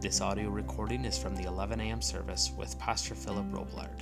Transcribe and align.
This 0.00 0.22
audio 0.22 0.48
recording 0.48 1.04
is 1.04 1.18
from 1.18 1.36
the 1.36 1.44
11 1.44 1.78
a.m. 1.78 2.00
service 2.00 2.52
with 2.56 2.78
Pastor 2.78 3.14
Philip 3.14 3.44
Roblard. 3.50 4.00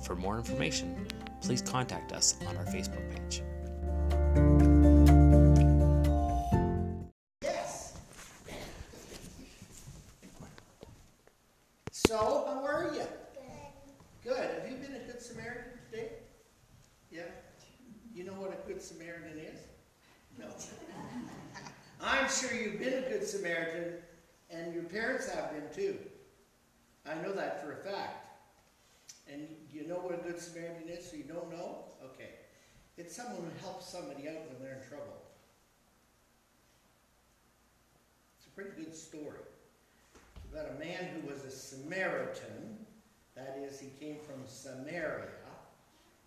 For 0.00 0.14
more 0.14 0.38
information, 0.38 1.08
please 1.40 1.60
contact 1.60 2.12
us 2.12 2.36
on 2.46 2.56
our 2.56 2.64
Facebook 2.66 3.02
page. 3.10 3.42
Somebody 33.90 34.28
out 34.28 34.36
when 34.48 34.62
they're 34.62 34.80
in 34.80 34.88
trouble. 34.88 35.20
It's 38.38 38.46
a 38.46 38.50
pretty 38.50 38.70
good 38.76 38.94
story. 38.94 39.40
About 40.52 40.70
a 40.76 40.78
man 40.78 41.08
who 41.14 41.28
was 41.28 41.44
a 41.44 41.50
Samaritan, 41.50 42.86
that 43.34 43.58
is, 43.64 43.80
he 43.80 43.88
came 44.04 44.18
from 44.18 44.46
Samaria, 44.46 45.28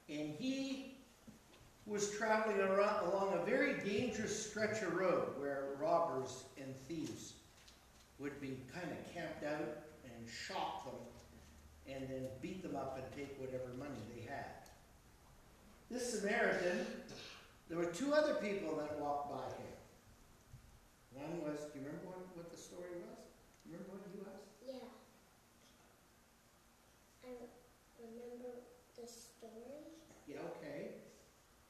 and 0.10 0.34
he 0.38 0.96
was 1.86 2.12
traveling 2.12 2.60
around, 2.60 3.08
along 3.08 3.34
a 3.34 3.46
very 3.46 3.80
dangerous 3.80 4.48
stretch 4.50 4.82
of 4.82 4.94
road 4.96 5.30
where 5.38 5.68
robbers 5.80 6.44
and 6.58 6.76
thieves 6.88 7.34
would 8.20 8.40
be 8.42 8.58
kind 8.74 8.88
of 8.90 9.14
camped 9.14 9.44
out 9.44 9.80
and 10.06 10.30
shock 10.30 10.86
them 10.86 11.94
and 11.94 12.10
then 12.10 12.26
beat 12.42 12.64
them 12.64 12.76
up 12.76 12.98
and 12.98 13.06
take 13.18 13.38
whatever 13.40 13.70
money 13.78 14.00
they 14.16 14.22
had. 14.22 14.46
This 15.92 16.20
Samaritan, 16.20 16.88
there 17.74 17.82
were 17.82 17.92
two 17.92 18.14
other 18.14 18.36
people 18.36 18.76
that 18.76 19.00
walked 19.02 19.32
by 19.32 19.50
him. 19.58 19.74
One 21.16 21.42
was, 21.42 21.60
do 21.74 21.80
you 21.80 21.86
remember 21.86 22.06
what, 22.06 22.20
what 22.36 22.52
the 22.52 22.58
story 22.58 23.02
was? 23.02 23.18
You 23.66 23.74
Remember 23.74 23.94
what 23.94 24.06
he 24.14 24.20
was? 24.20 24.46
Yeah. 24.62 24.86
I 27.26 27.34
remember 27.98 28.62
the 28.96 29.08
story. 29.08 29.90
Yeah, 30.28 30.46
okay. 30.54 31.02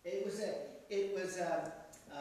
It 0.03 0.25
was 0.25 0.41
a, 0.41 0.55
it 0.89 1.15
was 1.15 1.37
a, 1.37 1.71
uh, 2.11 2.17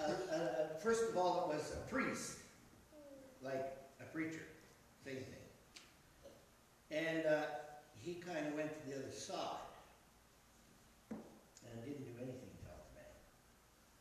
uh, 0.00 0.34
uh, 0.34 0.78
first 0.82 1.10
of 1.10 1.18
all, 1.18 1.50
it 1.50 1.56
was 1.56 1.74
a 1.74 1.90
priest, 1.90 2.38
like 3.42 3.76
a 4.00 4.04
preacher, 4.04 4.48
same 5.04 5.16
thing. 5.16 5.44
And 6.90 7.26
uh, 7.26 7.42
he 8.00 8.14
kind 8.14 8.46
of 8.46 8.54
went 8.54 8.72
to 8.72 8.88
the 8.88 8.96
other 8.96 9.12
side 9.12 9.68
and 11.72 11.84
didn't 11.84 12.04
do 12.04 12.14
anything 12.16 12.52
to 12.56 12.64
help 12.66 12.88
the 12.90 13.00
man. 13.00 13.12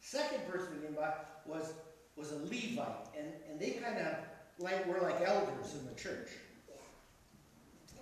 Second 0.08 0.48
person 0.48 0.70
who 0.76 0.88
came 0.88 0.96
by 0.96 1.12
was 1.46 1.74
was 2.16 2.32
a 2.32 2.38
Levite, 2.48 3.12
and, 3.20 3.28
and 3.52 3.60
they 3.60 3.72
kind 3.72 3.98
of 3.98 4.16
like 4.58 4.88
were 4.88 5.02
like 5.02 5.20
elders 5.28 5.76
in 5.76 5.86
the 5.86 6.00
church. 6.00 6.30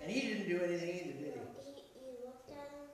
And 0.04 0.12
he 0.12 0.22
didn't 0.22 0.48
do 0.48 0.64
anything 0.64 0.90
either, 0.90 1.18
did 1.18 1.34
he? 1.34 1.42
He, 1.66 1.74
he 1.98 2.12
looked 2.24 2.52
at 2.52 2.70
him, 2.70 2.86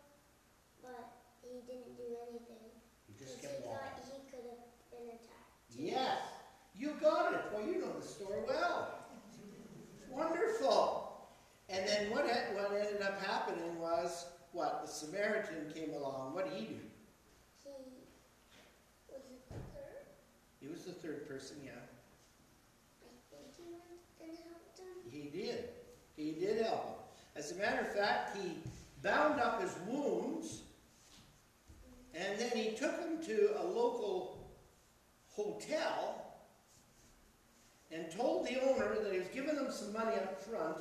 but 0.81 1.11
he 1.43 1.59
didn't 1.67 1.97
do 1.97 2.15
anything. 2.29 2.71
He 3.05 3.13
just 3.19 3.41
kept 3.41 3.59
he 3.59 3.67
walking. 3.67 3.81
thought 3.83 4.15
he 4.15 4.31
could 4.31 4.47
have 4.47 4.63
been 4.89 5.09
attacked. 5.09 5.75
Yes, 5.75 6.21
you 6.73 6.95
got 7.01 7.33
it. 7.33 7.41
Well, 7.53 7.67
you 7.67 7.81
know 7.81 7.91
the 7.99 8.07
story 8.07 8.39
well. 8.47 8.95
Wonderful. 10.09 11.27
And 11.67 11.85
then 11.85 12.11
what, 12.11 12.23
what 12.53 12.71
ended 12.79 13.01
up 13.01 13.21
happening 13.21 13.77
was, 13.77 14.25
what? 14.53 14.83
The 14.85 14.91
Samaritan 14.91 15.73
came 15.75 15.93
along. 15.95 16.33
What 16.33 16.49
did 16.49 16.57
he 16.57 16.65
do? 16.67 16.79
He 19.11 19.17
was 19.17 19.33
it 19.33 19.49
the 19.49 19.55
third. 19.75 20.05
He 20.59 20.67
was 20.67 20.83
the 20.85 20.90
third 21.01 21.27
person, 21.27 21.57
yeah. 21.63 21.71
He 24.19 24.27
helped 24.27 24.79
him. 24.79 25.11
He 25.11 25.29
did. 25.29 25.69
He 26.15 26.31
did 26.31 26.65
help 26.65 26.85
him. 26.85 26.95
As 27.35 27.51
a 27.51 27.55
matter 27.55 27.81
of 27.81 27.93
fact, 27.93 28.37
he 28.37 28.57
bound 29.01 29.39
up 29.39 29.61
his 29.61 29.75
wounds 29.87 30.61
and 32.13 32.39
then 32.39 32.51
he 32.53 32.71
took 32.71 32.99
him 32.99 33.23
to 33.25 33.51
a 33.59 33.65
local 33.65 34.37
hotel 35.29 36.21
and 37.91 38.11
told 38.11 38.47
the 38.47 38.61
owner 38.61 38.95
that 39.01 39.11
he 39.11 39.19
was 39.19 39.27
giving 39.29 39.55
him 39.55 39.71
some 39.71 39.93
money 39.93 40.15
up 40.15 40.41
front 40.43 40.77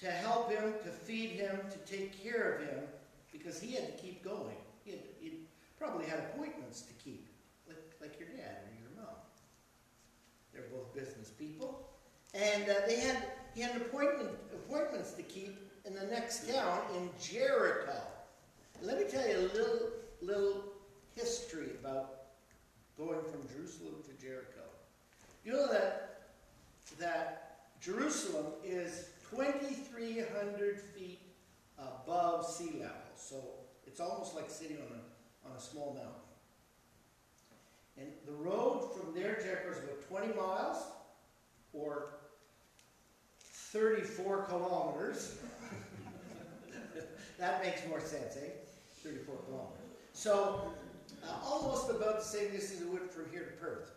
to 0.00 0.10
help 0.10 0.50
him, 0.50 0.74
to 0.84 0.90
feed 0.90 1.30
him, 1.30 1.58
to 1.70 1.78
take 1.90 2.22
care 2.22 2.54
of 2.54 2.66
him, 2.66 2.80
because 3.32 3.60
he 3.60 3.74
had 3.74 3.96
to 3.96 4.02
keep 4.02 4.22
going. 4.22 4.56
He, 4.84 4.92
had, 4.92 5.00
he 5.20 5.32
probably 5.78 6.06
had 6.06 6.18
appointments 6.18 6.82
to 6.82 6.92
keep, 6.94 7.23
like, 8.04 8.20
your 8.20 8.28
dad 8.28 8.58
or 8.66 8.74
your 8.80 9.04
mom. 9.04 9.16
They're 10.52 10.64
both 10.70 10.94
business 10.94 11.30
people. 11.30 11.88
And 12.34 12.64
uh, 12.68 12.86
they 12.86 13.00
had, 13.00 13.16
he 13.54 13.62
had 13.62 13.76
appointment, 13.76 14.30
appointments 14.52 15.12
to 15.12 15.22
keep 15.22 15.56
in 15.84 15.94
the 15.94 16.06
next 16.06 16.48
town 16.50 16.80
in 16.96 17.08
Jericho. 17.20 17.96
Let 18.82 18.98
me 18.98 19.04
tell 19.08 19.26
you 19.26 19.38
a 19.38 19.48
little, 19.54 19.80
little 20.20 20.64
history 21.14 21.70
about 21.80 22.14
going 22.98 23.20
from 23.22 23.46
Jerusalem 23.54 23.94
to 24.04 24.22
Jericho. 24.22 24.60
You 25.44 25.52
know 25.52 25.72
that, 25.72 26.22
that 26.98 27.58
Jerusalem 27.80 28.46
is 28.64 29.10
2,300 29.30 30.80
feet 30.80 31.20
above 31.78 32.46
sea 32.46 32.72
level. 32.80 32.96
So 33.16 33.36
it's 33.86 34.00
almost 34.00 34.34
like 34.34 34.50
sitting 34.50 34.78
on 34.78 34.98
a, 34.98 35.48
on 35.50 35.56
a 35.56 35.60
small 35.60 35.94
mountain. 35.94 36.23
And 37.98 38.08
the 38.26 38.32
road 38.32 38.90
from 38.96 39.14
there 39.14 39.38
Jericho 39.42 39.70
is 39.70 39.78
about 39.78 40.08
20 40.08 40.34
miles 40.34 40.78
or 41.72 42.08
34 43.38 44.44
kilometers. 44.44 45.36
that 47.38 47.64
makes 47.64 47.86
more 47.88 48.00
sense, 48.00 48.36
eh? 48.36 48.50
34 49.02 49.36
kilometers. 49.46 49.84
So 50.12 50.72
uh, 51.22 51.34
almost 51.44 51.90
about 51.90 52.18
the 52.18 52.24
same 52.24 52.50
distance 52.52 52.80
it 52.80 52.88
would 52.88 53.10
from 53.10 53.30
here 53.30 53.44
to 53.44 53.52
Perth. 53.58 53.90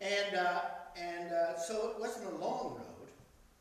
And, 0.00 0.36
uh, 0.36 0.60
and 0.96 1.32
uh, 1.32 1.58
so 1.58 1.92
it 1.94 2.00
wasn't 2.00 2.32
a 2.32 2.36
long 2.36 2.80
road, 2.80 3.08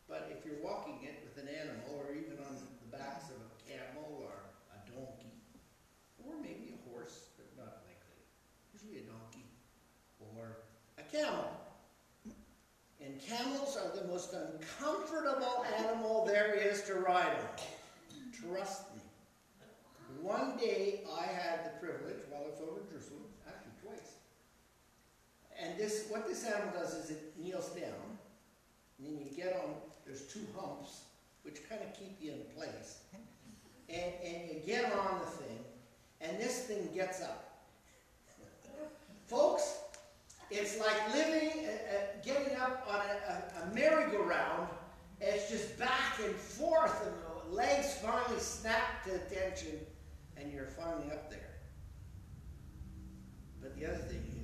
but 0.07 0.31
if 0.31 0.45
you're 0.45 0.63
walking 0.63 0.99
it 1.03 1.21
with 1.21 1.43
an 1.43 1.49
animal 1.51 1.99
or 1.99 2.15
even 2.15 2.39
on 2.47 2.55
the 2.55 2.97
backs 2.97 3.29
of 3.29 3.37
a 3.37 3.49
camel 3.67 4.23
or 4.23 4.33
a 4.73 4.79
donkey, 4.89 5.35
or 6.25 6.33
maybe 6.41 6.73
a 6.73 6.89
horse, 6.89 7.27
but 7.35 7.45
not 7.59 7.83
likely, 7.83 8.23
usually 8.73 9.03
a 9.03 9.05
donkey 9.05 9.45
or 10.19 10.63
a 10.97 10.98
camel. 11.11 11.49
And 13.01 13.19
camels 13.21 13.77
are 13.77 13.95
the 13.95 14.07
most 14.07 14.33
uncomfortable 14.33 15.65
animal 15.77 16.25
there 16.25 16.53
is 16.53 16.83
to 16.83 16.95
ride 16.95 17.27
on. 17.27 18.51
Trust 18.51 18.83
me. 18.95 19.01
One 20.21 20.57
day 20.57 21.01
I 21.17 21.23
had 21.23 21.65
the 21.65 21.79
privilege, 21.79 22.17
while 22.29 22.43
I 22.43 22.49
was 22.49 22.59
over 22.61 22.81
in 22.81 22.87
Jerusalem, 22.89 23.23
actually 23.47 23.71
twice. 23.83 24.13
And 25.61 25.77
this, 25.77 26.05
what 26.09 26.27
this 26.27 26.45
animal 26.45 26.73
does 26.73 26.93
is 26.95 27.11
it 27.11 27.33
kneels 27.37 27.69
down, 27.69 28.17
and 28.97 29.07
then 29.07 29.25
you 29.25 29.35
get 29.35 29.53
on, 29.53 29.75
there's 30.05 30.23
two 30.23 30.45
humps, 30.57 31.03
which 31.43 31.67
kind 31.69 31.81
of 31.81 31.93
keep 31.97 32.17
you 32.19 32.31
in 32.31 32.41
place. 32.55 32.99
And, 33.87 34.13
and 34.23 34.49
you 34.49 34.61
get 34.65 34.91
on 34.93 35.19
the 35.19 35.25
thing, 35.25 35.59
and 36.21 36.39
this 36.39 36.63
thing 36.65 36.89
gets 36.93 37.21
up. 37.21 37.45
Folks, 39.27 39.77
it's 40.51 40.79
like 40.79 41.13
living, 41.13 41.65
uh, 41.65 41.95
uh, 41.95 42.01
getting 42.23 42.55
up 42.57 42.87
on 42.89 43.01
a, 43.01 43.61
a, 43.61 43.63
a 43.63 43.75
merry-go-round. 43.75 44.67
It's 45.21 45.49
just 45.49 45.77
back 45.77 46.19
and 46.23 46.35
forth, 46.35 47.05
and 47.05 47.13
the 47.49 47.55
legs 47.55 47.97
finally 48.01 48.39
snap 48.39 49.03
to 49.05 49.15
attention, 49.15 49.79
and 50.37 50.51
you're 50.51 50.67
finally 50.67 51.11
up 51.11 51.29
there. 51.29 51.57
But 53.61 53.77
the 53.77 53.85
other 53.87 53.97
thing 53.97 54.38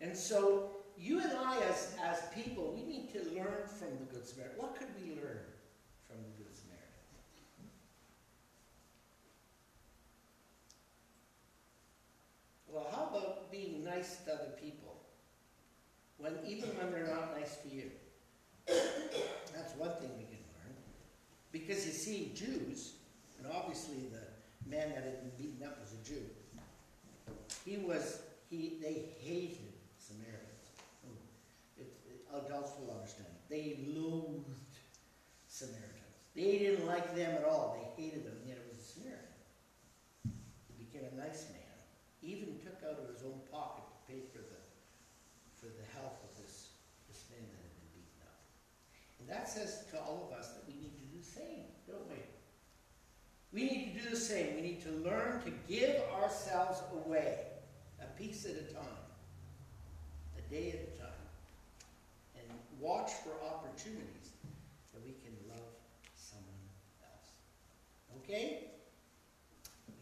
And 0.00 0.16
so 0.16 0.70
you 0.96 1.20
and 1.20 1.32
I, 1.32 1.58
as, 1.70 1.94
as 2.02 2.22
people, 2.34 2.74
we 2.76 2.82
need 2.82 3.12
to 3.12 3.18
learn 3.36 3.66
from 3.66 3.98
the 3.98 4.12
Good 4.12 4.26
Samaritan. 4.26 4.58
What 4.58 4.76
could 4.76 4.88
we 5.00 5.10
learn 5.10 5.40
from 6.06 6.16
the 6.22 6.42
Good 6.42 6.54
Samaritan? 6.54 6.88
Well, 12.68 12.86
how 12.90 13.08
about 13.16 13.50
being 13.50 13.84
nice 13.84 14.16
to 14.24 14.34
other 14.34 14.52
people, 14.62 15.00
when 16.18 16.34
even 16.46 16.68
when 16.70 16.92
they're 16.92 17.12
not 17.12 17.38
nice 17.38 17.56
to 17.58 17.68
you? 17.68 17.90
That's 18.66 19.74
one 19.76 19.90
thing 20.00 20.10
we 20.18 20.24
can 20.24 20.42
learn. 20.54 20.74
Because 21.50 21.86
you 21.86 21.92
see, 21.92 22.32
Jews, 22.34 22.92
and 23.38 23.50
obviously 23.52 24.10
the 24.12 24.70
man 24.70 24.90
that 24.90 25.02
had 25.04 25.20
been 25.22 25.46
beaten 25.46 25.66
up 25.66 25.80
was 25.80 25.92
a 25.92 26.08
Jew. 26.08 26.22
He 27.64 27.78
was 27.78 28.20
he. 28.50 28.78
They 28.82 29.06
hated 29.20 29.67
Samaritans. 30.08 30.72
Hmm. 31.04 31.20
It, 31.76 31.92
it, 32.08 32.24
adults 32.32 32.72
will 32.80 32.96
understand. 32.96 33.28
They 33.52 33.84
loathed 33.92 34.48
Samaritans. 35.44 36.16
They 36.32 36.56
didn't 36.56 36.86
like 36.88 37.12
them 37.14 37.36
at 37.36 37.44
all. 37.44 37.76
They 37.76 38.02
hated 38.02 38.24
them, 38.24 38.40
yet 38.48 38.56
it 38.56 38.64
was 38.72 38.80
a 38.80 38.88
Samaritan. 38.88 39.36
He 40.72 40.74
became 40.80 41.04
a 41.12 41.16
nice 41.20 41.52
man. 41.52 41.76
Even 42.24 42.56
took 42.64 42.80
out 42.88 42.96
of 42.96 43.12
his 43.12 43.20
own 43.20 43.36
pocket 43.52 43.84
to 43.84 43.96
pay 44.08 44.24
for 44.32 44.40
the, 44.40 44.60
for 45.60 45.68
the 45.68 45.84
health 45.92 46.24
of 46.24 46.32
this, 46.40 46.72
this 47.04 47.28
man 47.28 47.44
that 47.44 47.60
had 47.60 47.74
been 47.76 47.92
beaten 48.00 48.20
up. 48.24 48.40
And 49.20 49.28
that 49.28 49.44
says 49.44 49.84
to 49.92 50.00
all 50.00 50.32
of 50.32 50.32
us 50.32 50.56
that 50.56 50.64
we 50.64 50.80
need 50.80 50.96
to 50.96 51.04
do 51.04 51.20
the 51.20 51.28
same, 51.28 51.68
don't 51.84 52.08
we? 52.08 52.24
We 53.52 53.68
need 53.68 53.92
to 53.92 54.04
do 54.04 54.08
the 54.08 54.16
same. 54.16 54.56
We 54.56 54.62
need 54.62 54.82
to 54.88 54.92
learn 55.04 55.42
to 55.44 55.52
give 55.68 56.00
ourselves 56.16 56.80
away, 56.96 57.60
a 58.00 58.06
piece 58.16 58.46
at 58.46 58.56
a 58.56 58.72
time 58.72 59.07
day 60.50 60.70
at 60.70 60.94
a 60.94 60.98
time 60.98 61.26
and 62.36 62.58
watch 62.80 63.12
for 63.24 63.32
opportunities 63.44 64.32
that 64.92 65.02
we 65.04 65.12
can 65.22 65.34
love 65.48 65.72
someone 66.16 66.68
else. 67.02 67.30
Okay? 68.22 68.64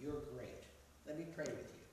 You're 0.01 0.23
great. 0.35 0.63
Let 1.07 1.19
me 1.19 1.27
pray 1.35 1.45
with 1.45 1.73
you. 1.75 1.87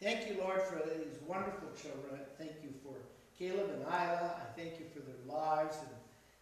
Thank 0.00 0.28
you, 0.28 0.42
Lord, 0.42 0.62
for 0.62 0.80
these 0.88 1.20
wonderful 1.26 1.68
children. 1.80 2.20
Thank 2.38 2.52
you 2.62 2.72
for 2.82 2.96
Caleb 3.38 3.70
and 3.70 3.82
Isla. 3.82 4.36
I 4.40 4.48
thank 4.56 4.78
you 4.78 4.86
for 4.92 5.00
their 5.00 5.20
lives 5.26 5.76
and 5.80 5.90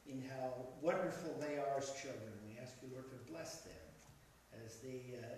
in 0.08 0.22
how 0.30 0.54
wonderful 0.80 1.36
they 1.38 1.58
are 1.58 1.78
as 1.78 1.92
children. 1.92 2.32
We 2.48 2.58
ask 2.60 2.74
you, 2.82 2.88
Lord, 2.92 3.10
to 3.10 3.32
bless 3.32 3.60
them 3.60 3.72
as 4.64 4.76
they 4.76 5.18
uh, 5.20 5.36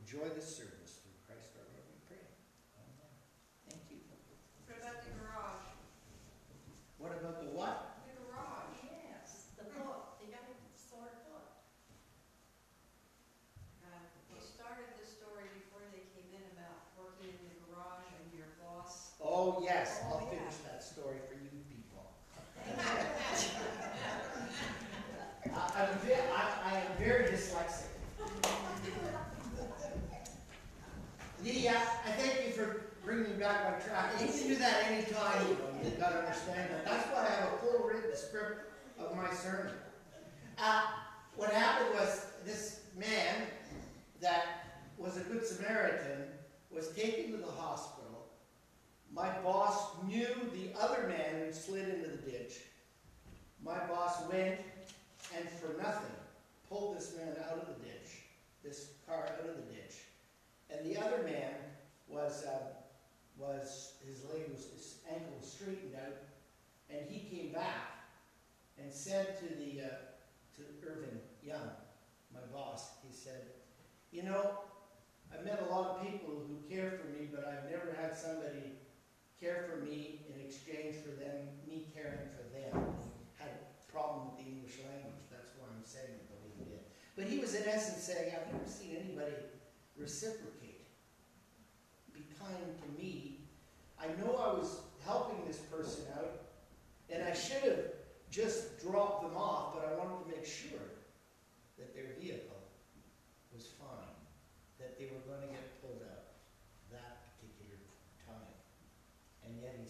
enjoy 0.00 0.28
the 0.34 0.42
service. 0.42 0.77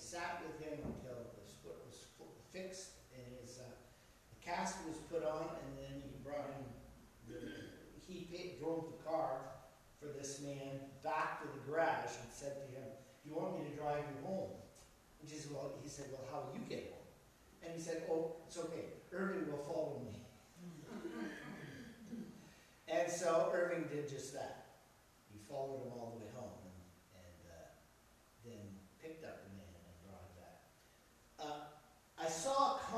sat 0.01 0.43
with 0.47 0.63
him 0.63 0.79
until 0.79 1.19
the 1.35 1.43
foot 1.63 1.79
was 1.87 1.99
fixed 2.53 2.91
and 3.15 3.25
his 3.43 3.59
uh, 3.59 3.65
cast 4.49 4.77
was 4.87 4.97
put 5.13 5.25
on, 5.25 5.45
and 5.61 5.77
then 5.77 6.01
he 6.01 6.09
brought 6.25 6.49
him. 6.57 6.65
he 8.07 8.25
paid, 8.33 8.59
drove 8.59 8.87
the 8.97 9.05
car 9.05 9.37
for 10.01 10.07
this 10.07 10.41
man 10.41 10.81
back 11.05 11.43
to 11.43 11.49
the 11.53 11.61
garage 11.71 12.17
and 12.23 12.33
said 12.33 12.57
to 12.57 12.65
him, 12.73 12.89
"Do 13.23 13.31
"You 13.31 13.37
want 13.37 13.59
me 13.59 13.69
to 13.69 13.77
drive 13.77 14.03
you 14.09 14.27
home?" 14.27 14.49
He 15.21 15.35
is 15.35 15.51
well, 15.51 15.73
he 15.83 15.89
said, 15.89 16.07
"Well, 16.11 16.25
how 16.33 16.49
do 16.49 16.59
you 16.59 16.65
get 16.65 16.89
home?" 16.89 17.05
And 17.63 17.75
he 17.75 17.81
said, 17.81 18.05
"Oh, 18.09 18.33
it's 18.47 18.57
okay. 18.57 18.97
Irving 19.13 19.51
will 19.51 19.65
follow 19.69 20.01
me." 20.01 20.25
and 22.89 23.11
so 23.11 23.51
Irving 23.53 23.85
did 23.93 24.09
just 24.09 24.33
that. 24.33 24.65
He 25.31 25.39
followed 25.47 25.85
him 25.85 25.93
all 25.93 26.17
the 26.17 26.25
way 26.25 26.31
home. 26.35 26.58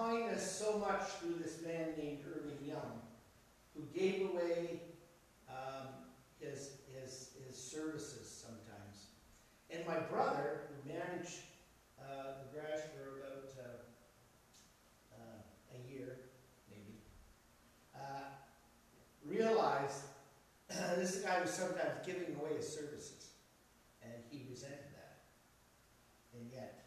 Kindness 0.00 0.50
so 0.50 0.78
much 0.78 1.02
through 1.18 1.34
this 1.42 1.58
man 1.64 1.88
named 1.98 2.20
Irving 2.26 2.66
Young, 2.66 3.00
who 3.74 3.82
gave 3.98 4.30
away 4.30 4.80
um, 5.48 5.88
his, 6.38 6.72
his, 6.94 7.30
his 7.46 7.56
services 7.56 8.26
sometimes. 8.26 9.08
And 9.70 9.86
my 9.86 9.98
brother, 10.10 10.62
who 10.68 10.88
managed 10.88 11.40
uh, 12.00 12.32
the 12.40 12.60
garage 12.60 12.80
for 12.94 13.20
about 13.20 13.50
uh, 13.58 13.68
uh, 15.20 15.76
a 15.76 15.92
year, 15.92 16.16
maybe, 16.70 16.98
uh, 17.94 18.22
realized 19.26 20.04
this 20.96 21.16
guy 21.16 21.42
was 21.42 21.50
sometimes 21.50 22.06
giving 22.06 22.36
away 22.40 22.56
his 22.56 22.68
services, 22.68 23.30
and 24.02 24.14
he 24.30 24.46
resented 24.48 24.78
that. 24.94 25.18
And 26.34 26.48
yet, 26.52 26.80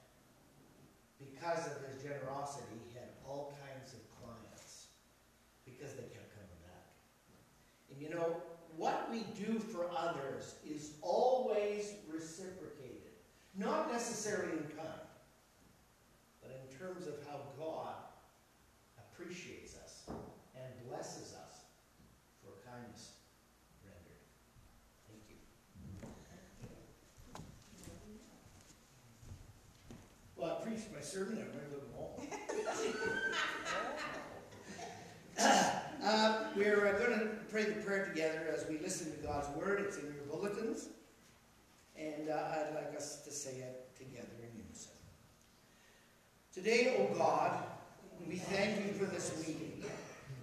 because 1.20 1.68
of 1.68 1.84
his 1.88 2.02
generosity, 2.02 2.80
he 2.88 2.98
had 2.98 3.10
all 3.28 3.56
kinds 3.66 3.98
of 3.98 4.02
clients 4.22 4.94
because 5.66 5.98
they 5.98 6.06
kept 6.12 6.30
coming 6.36 6.62
back. 6.64 6.86
And 7.90 7.98
know, 8.16 8.38
what 8.76 9.10
we 9.12 9.24
do 9.44 9.60
for 9.60 9.90
others 9.96 10.56
is 10.68 10.94
always 11.02 11.94
reciprocated, 12.12 13.12
not 13.56 13.92
necessarily 13.92 14.52
in 14.54 14.64
kind, 14.76 15.08
but 16.42 16.52
in 16.52 16.78
terms 16.78 17.08
of 17.08 17.14
how 17.28 17.42
God 17.58 17.96
appreciates 18.98 19.76
us 19.78 20.04
and 20.56 20.90
blesses 20.90 21.34
us 21.34 21.66
for 22.42 22.52
kindness 22.70 23.12
rendered. 23.84 24.22
Thank 25.08 25.24
you. 25.30 25.38
Well, 30.36 30.58
I 30.60 30.64
preached 30.66 30.92
my 30.94 31.02
sermon, 31.02 31.38
I'm 31.38 31.52
going 31.52 31.66
to 31.66 31.76
go 31.76 31.82
home. 31.96 32.28
Uh, 36.06 36.44
we're 36.64 36.88
uh, 36.88 36.98
going 36.98 37.20
to 37.20 37.26
pray 37.52 37.66
the 37.66 37.82
prayer 37.82 38.06
together 38.06 38.46
as 38.56 38.66
we 38.70 38.78
listen 38.78 39.12
to 39.12 39.18
God's 39.18 39.50
word. 39.58 39.82
It's 39.82 39.98
in 39.98 40.06
your 40.06 40.24
bulletins. 40.32 40.88
And 41.98 42.30
uh, 42.30 42.34
I'd 42.34 42.74
like 42.74 42.96
us 42.96 43.24
to 43.26 43.32
say 43.32 43.58
it 43.58 43.90
together 43.98 44.28
in 44.42 44.64
unison. 44.64 44.94
Today, 46.54 46.96
O 46.98 47.18
God, 47.18 47.64
we 48.28 48.38
thank 48.38 48.86
you 48.86 48.94
for 48.94 49.06
this 49.06 49.46
meeting. 49.46 49.84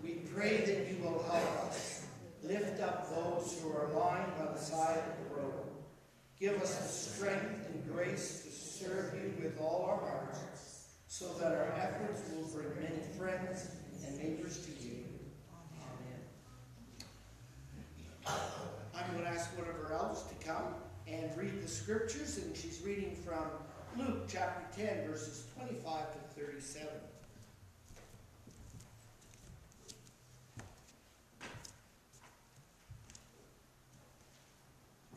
We 0.03 0.21
pray 0.35 0.59
that 0.59 0.89
you 0.91 1.03
will 1.03 1.23
help 1.23 1.69
us 1.69 2.07
lift 2.43 2.81
up 2.83 3.09
those 3.11 3.59
who 3.61 3.71
are 3.71 3.89
lying 3.89 4.31
by 4.39 4.53
the 4.53 4.59
side 4.59 4.99
of 4.99 5.29
the 5.29 5.41
road. 5.41 5.67
Give 6.39 6.61
us 6.63 6.75
the 6.77 6.89
strength 6.89 7.69
and 7.73 7.95
grace 7.95 8.43
to 8.43 8.51
serve 8.51 9.15
you 9.15 9.35
with 9.43 9.61
all 9.61 9.87
our 9.91 9.99
hearts, 9.99 10.87
so 11.07 11.27
that 11.39 11.53
our 11.53 11.73
efforts 11.79 12.23
will 12.31 12.45
bring 12.49 12.75
many 12.81 13.03
friends 13.19 13.77
and 14.07 14.17
neighbors 14.17 14.65
to 14.65 14.71
you. 14.85 15.05
Amen. 15.53 16.21
I'm 18.95 19.11
going 19.13 19.25
to 19.25 19.31
ask 19.31 19.57
one 19.59 19.69
of 19.69 19.75
her 19.75 19.93
elders 19.93 20.23
to 20.29 20.47
come 20.47 20.75
and 21.09 21.37
read 21.37 21.63
the 21.63 21.69
scriptures, 21.69 22.39
and 22.39 22.57
she's 22.57 22.81
reading 22.85 23.17
from 23.17 23.45
Luke 23.97 24.25
chapter 24.29 24.63
10, 24.81 25.07
verses 25.09 25.47
25 25.57 26.13
to 26.13 26.41
37. 26.41 26.89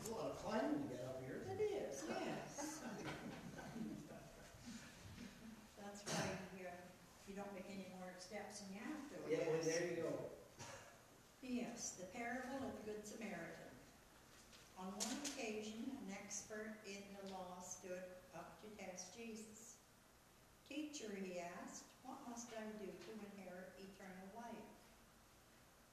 A 0.06 0.12
lot 0.12 0.32
of 0.32 0.38
climbing 0.44 0.84
to 0.84 0.88
get 0.90 1.04
up 1.08 1.22
here. 1.24 1.42
It 1.54 1.62
is, 1.62 2.04
yes. 2.10 2.82
That's 5.80 6.02
why 6.10 6.24
you, 6.58 6.66
you 7.28 7.34
don't 7.36 7.54
make 7.56 7.70
any 7.70 7.88
more 8.00 8.12
steps 8.20 8.60
than 8.62 8.74
you 8.76 8.82
have 8.84 9.04
to. 9.14 9.16
I 9.22 9.30
Yeah, 9.32 9.48
well, 9.48 9.62
guess. 9.64 9.78
there 9.78 9.88
you 9.90 9.98
go. 10.04 10.12
Yes, 11.44 11.96
the 12.00 12.08
parable 12.18 12.66
of 12.68 12.74
the 12.82 12.92
Good 12.92 13.06
Samaritan. 13.06 13.72
On 14.80 14.88
one 14.92 15.18
occasion, 15.24 15.96
an 16.10 16.16
expert 16.54 16.78
in 16.86 17.02
the 17.18 17.34
law 17.34 17.58
stood 17.62 18.06
up 18.38 18.62
to 18.62 18.70
test 18.78 19.18
Jesus. 19.18 19.82
Teacher, 20.70 21.10
he 21.18 21.42
asked, 21.42 21.90
what 22.06 22.22
must 22.30 22.54
I 22.54 22.66
do 22.78 22.86
to 22.86 23.12
inherit 23.34 23.74
eternal 23.82 24.30
life? 24.38 24.70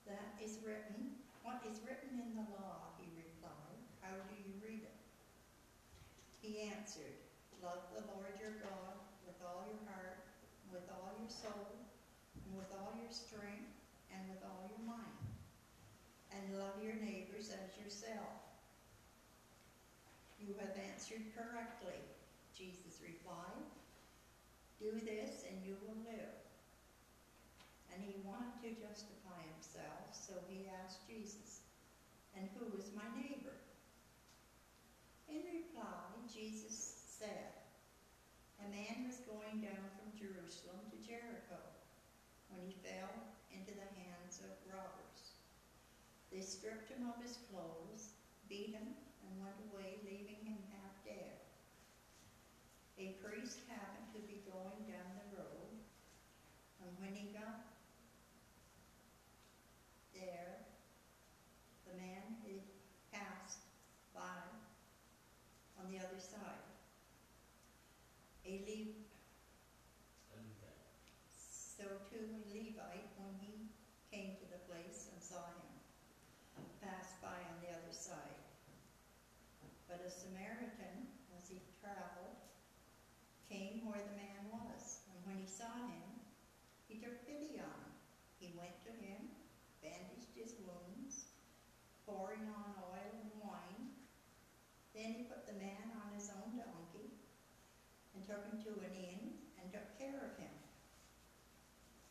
That 0.04 0.36
is 0.42 0.60
written, 0.60 1.16
what 1.44 1.64
is 1.64 1.80
written 1.84 2.20
in 2.20 2.36
the 2.36 2.48
law, 2.60 2.92
he 3.00 3.08
replied. 3.16 3.80
How 4.04 4.16
do 4.28 4.36
you 4.36 4.52
read 4.60 4.84
it? 4.84 5.00
He 6.40 6.68
answered, 6.72 7.16
love 7.64 7.88
the 7.96 8.04
Lord 8.12 8.36
your 8.40 8.60
God 8.60 9.00
with 9.24 9.40
all 9.40 9.64
your 9.64 9.80
heart, 9.88 10.28
with 10.72 10.84
all 10.92 11.12
your 11.16 11.30
soul, 11.32 11.88
and 12.36 12.52
with 12.56 12.68
all 12.76 12.92
your 13.00 13.12
strength, 13.12 13.72
and 14.12 14.28
with 14.28 14.44
all 14.44 14.68
your 14.68 14.84
mind 14.84 15.20
and 16.30 16.58
love 16.58 16.78
your 16.82 16.94
neighbors 16.94 17.50
as 17.50 17.74
yourself. 17.74 18.39
You 20.50 20.58
have 20.66 20.74
answered 20.82 21.30
correctly, 21.30 22.02
Jesus 22.50 22.98
replied. 22.98 23.70
Do 24.82 24.90
this 24.98 25.46
and 25.46 25.62
you 25.62 25.78
will 25.86 25.94
live. 26.02 26.34
And 27.94 28.02
he 28.02 28.18
wanted 28.26 28.58
to 28.66 28.74
justify 28.74 29.46
himself, 29.54 30.10
so 30.10 30.42
he 30.50 30.66
asked 30.82 31.06
Jesus, 31.06 31.62
And 32.34 32.50
who 32.58 32.66
is 32.74 32.90
my 32.90 33.06
neighbor? 33.14 33.62
In 35.30 35.38
reply, 35.46 36.18
Jesus 36.26 36.74
said, 37.06 37.54
A 38.58 38.66
man 38.74 39.06
was 39.06 39.22
going 39.22 39.62
down 39.62 39.86
from 39.94 40.18
Jerusalem 40.18 40.82
to 40.90 40.98
Jericho 40.98 41.62
when 42.50 42.66
he 42.66 42.74
fell 42.82 43.22
into 43.54 43.70
the 43.70 43.86
hands 44.02 44.42
of 44.42 44.50
robbers. 44.66 45.30
They 46.34 46.42
stripped 46.42 46.90
him 46.90 47.06
of 47.06 47.22
his 47.22 47.38
clothes, 47.46 48.18
beat 48.50 48.74
him, 48.74 48.98
and 49.22 49.40
went 49.40 49.58
away, 49.70 50.00
leaving 50.04 50.40
him 50.44 50.58
half 50.72 50.94
dead. 51.04 51.36
A 52.98 53.16
priest 53.22 53.60
happened 53.68 54.08
to 54.12 54.20
be 54.26 54.42
going 54.44 54.84
down 54.84 55.08
the 55.16 55.36
road, 55.36 55.72
and 56.80 56.90
when 56.98 57.14
he 57.14 57.32
got 57.32 57.64
there, 60.12 60.66
the 61.86 61.96
man 61.96 62.36
had 62.44 62.60
passed 63.12 63.64
by 64.14 64.42
on 65.78 65.88
the 65.90 65.98
other 65.98 66.20
side. 66.20 66.66
A 68.44 68.60
Le- 68.66 68.96
so 71.80 71.86
too 72.12 72.28
a 72.36 72.40
Levite, 72.52 73.08
when 73.16 73.32
he 73.40 73.64
came 74.12 74.36
to 74.36 74.44
the 74.52 74.60
place 74.68 75.08
and 75.12 75.22
saw 75.22 75.40
him, 75.56 75.72
passed 76.82 77.16
by 77.22 77.40
on 77.48 77.56
the 77.64 77.72
other 77.72 77.92
side. 77.92 78.36
But 79.90 80.06
a 80.06 80.08
Samaritan, 80.08 81.10
as 81.34 81.50
he 81.50 81.58
traveled, 81.82 82.38
came 83.50 83.82
where 83.82 84.06
the 84.06 84.14
man 84.14 84.46
was, 84.54 85.02
and 85.10 85.18
when 85.26 85.34
he 85.34 85.50
saw 85.50 85.82
him, 85.90 86.22
he 86.86 86.94
took 86.94 87.26
pity 87.26 87.58
on 87.58 87.74
him. 87.74 87.90
He 88.38 88.54
went 88.54 88.78
to 88.86 88.94
him, 88.94 89.34
bandaged 89.82 90.30
his 90.38 90.54
wounds, 90.62 91.26
pouring 92.06 92.46
on 92.46 92.78
oil 92.78 93.10
and 93.18 93.34
wine. 93.42 93.90
Then 94.94 95.10
he 95.10 95.26
put 95.26 95.42
the 95.50 95.58
man 95.58 95.90
on 95.98 96.14
his 96.14 96.30
own 96.30 96.54
donkey 96.54 97.10
and 98.14 98.22
took 98.22 98.46
him 98.46 98.62
to 98.62 98.86
an 98.86 98.94
inn 98.94 99.34
and 99.58 99.74
took 99.74 99.90
care 99.98 100.22
of 100.22 100.38
him. 100.38 100.54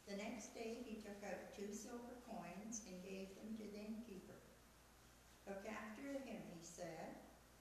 The 0.03 0.19
next 0.19 0.51
day 0.51 0.83
he 0.83 0.99
took 0.99 1.23
out 1.23 1.55
two 1.55 1.71
silver 1.71 2.19
coins 2.27 2.83
and 2.83 2.99
gave 3.07 3.31
them 3.39 3.55
to 3.55 3.63
the 3.71 3.79
innkeeper. 3.87 4.35
Look 5.47 5.63
after 5.63 6.19
him, 6.27 6.43
he 6.51 6.59
said, 6.59 7.15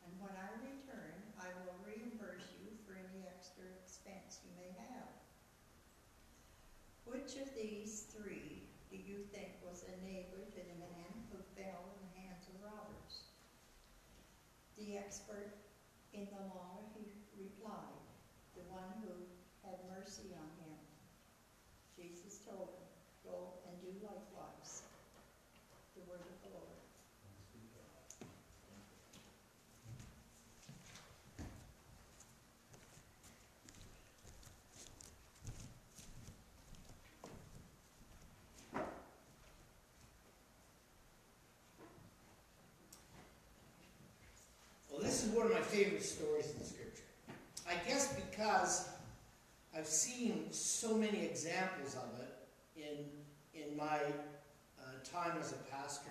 and 0.08 0.24
when 0.24 0.32
I 0.40 0.56
return, 0.64 1.20
I 1.36 1.52
will 1.60 1.76
reimburse 1.84 2.48
you 2.56 2.72
for 2.84 2.96
any 2.96 3.28
extra 3.28 3.68
expense 3.68 4.40
you 4.40 4.50
may 4.56 4.72
have. 4.80 5.12
Which 7.04 7.36
of 7.36 7.52
these 7.54 8.08
three 8.08 8.64
do 8.88 8.96
you 8.96 9.20
think 9.32 9.52
was 9.60 9.84
a 9.84 10.00
neighbor 10.00 10.48
to 10.48 10.60
the 10.64 10.80
man 10.80 11.12
who 11.28 11.36
fell 11.52 11.92
in 11.92 11.98
the 12.00 12.14
hands 12.24 12.48
of 12.48 12.56
robbers? 12.64 13.28
The 14.80 14.96
expert 15.08 15.56
in 16.12 16.28
the 16.28 16.44
law, 16.52 16.84
he 16.92 17.00
replied, 17.40 17.96
the 18.54 18.60
one 18.68 18.92
who 19.00 19.08
had 19.64 19.78
mercy 19.88 20.36
on 20.36 20.50
him. 20.60 20.76
Jesus 21.96 22.40
told 22.44 22.68
him, 22.76 22.84
Go 23.24 23.56
and 23.66 23.80
do 23.80 23.88
likewise. 24.04 24.82
The 25.96 26.02
word 26.10 26.20
of 26.20 26.36
the 26.44 26.50
Lord. 26.52 26.78
Well, 44.98 45.06
this 45.06 45.22
is 45.22 45.30
one 45.30 45.37
of 45.50 45.54
my 45.54 45.62
favorite 45.62 46.02
stories 46.02 46.52
in 46.58 46.64
Scripture. 46.64 47.02
I 47.68 47.74
guess 47.88 48.14
because 48.14 48.88
I've 49.76 49.86
seen 49.86 50.46
so 50.50 50.96
many 50.96 51.24
examples 51.24 51.96
of 51.96 52.20
it 52.20 52.48
in, 52.76 53.60
in 53.62 53.76
my 53.76 53.98
uh, 54.78 54.82
time 55.04 55.38
as 55.40 55.52
a 55.52 55.76
pastor. 55.76 56.10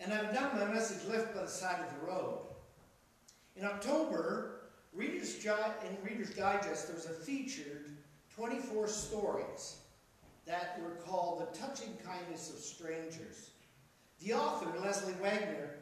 And 0.00 0.12
I've 0.12 0.32
done 0.32 0.58
my 0.58 0.72
message 0.72 1.08
left 1.08 1.34
by 1.34 1.42
the 1.42 1.48
Side 1.48 1.80
of 1.80 2.00
the 2.00 2.06
Road. 2.06 2.38
In 3.56 3.64
October, 3.64 4.60
Reader's, 4.94 5.34
in 5.44 5.96
Reader's 6.08 6.30
Digest, 6.30 6.86
there 6.86 6.96
was 6.96 7.06
a 7.06 7.10
featured 7.10 7.90
24 8.34 8.86
stories 8.86 9.78
that 10.46 10.80
were 10.82 10.96
called 11.04 11.40
The 11.40 11.58
Touching 11.58 11.96
Kindness 12.04 12.50
of 12.50 12.60
Strangers. 12.60 13.50
The 14.20 14.34
author, 14.34 14.72
Leslie 14.80 15.14
Wagner, 15.20 15.77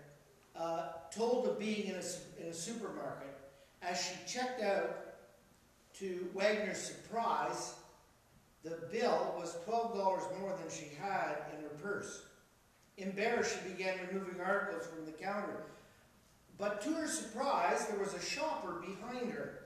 uh, 0.58 0.88
told 1.10 1.46
of 1.46 1.58
being 1.58 1.88
in 1.88 1.94
a, 1.94 2.42
in 2.42 2.48
a 2.48 2.54
supermarket 2.54 3.36
as 3.82 4.02
she 4.02 4.14
checked 4.26 4.62
out 4.62 4.96
to 5.94 6.28
Wagner's 6.34 6.78
surprise, 6.78 7.74
the 8.64 8.78
bill 8.90 9.34
was 9.38 9.56
$12 9.66 10.40
more 10.40 10.56
than 10.56 10.70
she 10.70 10.90
had 11.00 11.36
in 11.56 11.62
her 11.62 11.74
purse. 11.82 12.22
Embarrassed, 12.98 13.54
she 13.54 13.70
began 13.70 13.98
removing 14.08 14.40
articles 14.40 14.86
from 14.86 15.04
the 15.04 15.12
counter. 15.12 15.62
But 16.58 16.80
to 16.82 16.94
her 16.94 17.06
surprise, 17.06 17.86
there 17.86 17.98
was 17.98 18.14
a 18.14 18.20
shopper 18.20 18.80
behind 18.80 19.30
her. 19.32 19.60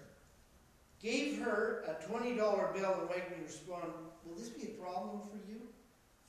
Gave 1.00 1.40
her 1.40 1.84
a 1.86 2.12
$20 2.12 2.36
bill, 2.36 2.96
and 3.00 3.08
Wagner 3.08 3.36
responded, 3.44 3.92
Will 4.26 4.34
this 4.36 4.50
be 4.50 4.64
a 4.64 4.82
problem 4.82 5.20
for 5.22 5.38
you 5.48 5.60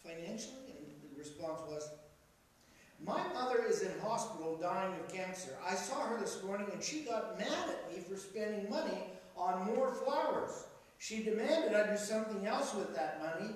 financially? 0.04 0.76
And 0.78 1.12
the 1.12 1.20
response 1.20 1.60
was, 1.68 1.90
My 3.06 3.22
mother 3.34 3.66
is 3.68 3.82
in 3.82 4.00
hospital 4.00 4.58
dying 4.62 4.94
of 4.94 5.12
cancer. 5.12 5.56
I 5.68 5.74
saw 5.74 6.02
her 6.02 6.20
this 6.20 6.44
morning, 6.44 6.68
and 6.72 6.84
she 6.84 7.02
got 7.02 7.38
mad 7.40 7.70
at 7.70 7.92
me 7.92 8.04
for 8.08 8.16
spending 8.16 8.70
money 8.70 9.04
on 9.36 9.66
more 9.66 9.94
flowers. 9.94 10.66
She 11.00 11.24
demanded 11.24 11.74
I 11.74 11.92
do 11.92 11.98
something 11.98 12.46
else 12.46 12.76
with 12.76 12.96
that 12.96 13.20
money. 13.20 13.56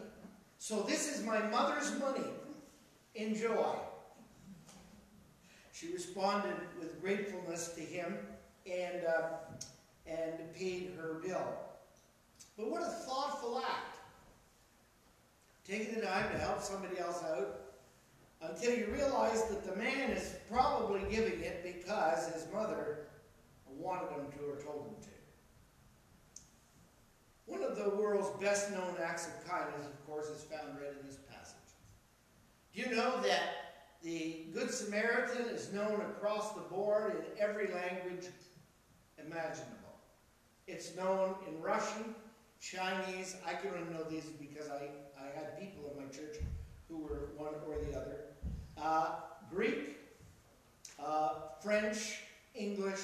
So 0.58 0.82
this 0.82 1.16
is 1.16 1.24
my 1.24 1.40
mother's 1.44 2.00
money. 2.00 2.26
Enjoy. 3.14 3.76
She 5.72 5.94
responded 5.94 6.56
with 6.80 7.00
gratefulness 7.02 7.74
to 7.76 7.82
him 7.82 8.18
and, 8.66 9.06
uh, 9.06 9.28
and 10.08 10.56
paid 10.56 10.94
her 10.98 11.22
bill. 11.24 11.46
But 12.58 12.72
what 12.72 12.82
a 12.82 12.86
thoughtful 12.86 13.60
act. 13.60 13.98
Taking 15.68 15.96
the 15.96 16.02
time 16.02 16.32
to 16.32 16.38
help 16.40 16.62
somebody 16.62 16.98
else 16.98 17.24
out 17.24 17.65
until 18.50 18.78
you 18.78 18.88
realize 18.92 19.44
that 19.46 19.66
the 19.66 19.76
man 19.76 20.12
is 20.12 20.36
probably 20.52 21.02
giving 21.10 21.40
it 21.42 21.64
because 21.64 22.28
his 22.34 22.48
mother 22.54 23.08
wanted 23.70 24.10
him 24.12 24.26
to 24.32 24.46
or 24.46 24.56
told 24.62 24.88
him 24.88 25.04
to. 25.04 25.10
One 27.46 27.64
of 27.64 27.78
the 27.78 27.90
world's 27.90 28.42
best 28.42 28.72
known 28.72 28.96
acts 29.02 29.28
of 29.28 29.48
kindness, 29.48 29.86
of 29.86 30.06
course, 30.06 30.28
is 30.28 30.44
found 30.44 30.80
right 30.80 30.94
in 31.00 31.06
this 31.06 31.18
passage. 31.30 31.56
Do 32.74 32.82
you 32.82 32.96
know 32.96 33.22
that 33.22 33.42
the 34.02 34.46
Good 34.54 34.72
Samaritan 34.72 35.46
is 35.48 35.72
known 35.72 36.02
across 36.02 36.54
the 36.54 36.62
board 36.62 37.14
in 37.14 37.42
every 37.42 37.68
language 37.68 38.26
imaginable? 39.18 39.76
It's 40.68 40.96
known 40.96 41.36
in 41.48 41.62
Russian, 41.62 42.16
Chinese, 42.60 43.36
I 43.46 43.54
can 43.54 43.72
only 43.72 43.94
know 43.94 44.04
these 44.10 44.26
because 44.26 44.70
I, 44.70 44.90
I 45.20 45.26
had 45.36 45.60
people 45.60 45.92
in 45.92 46.04
my 46.04 46.10
church 46.10 46.38
who 46.90 47.00
were 47.00 47.30
one 47.38 47.54
or 47.68 47.78
the 47.84 47.96
other, 47.98 48.25
uh, 48.82 49.16
Greek, 49.50 49.98
uh, 51.04 51.34
French, 51.62 52.22
English, 52.54 53.02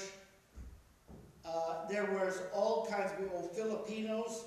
uh, 1.46 1.88
there 1.90 2.06
was 2.06 2.42
all 2.54 2.86
kinds 2.86 3.12
of 3.12 3.18
people, 3.20 3.50
Filipinos. 3.54 4.46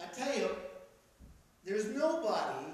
I 0.00 0.06
tell 0.06 0.36
you, 0.36 0.50
there's 1.64 1.86
nobody 1.86 2.66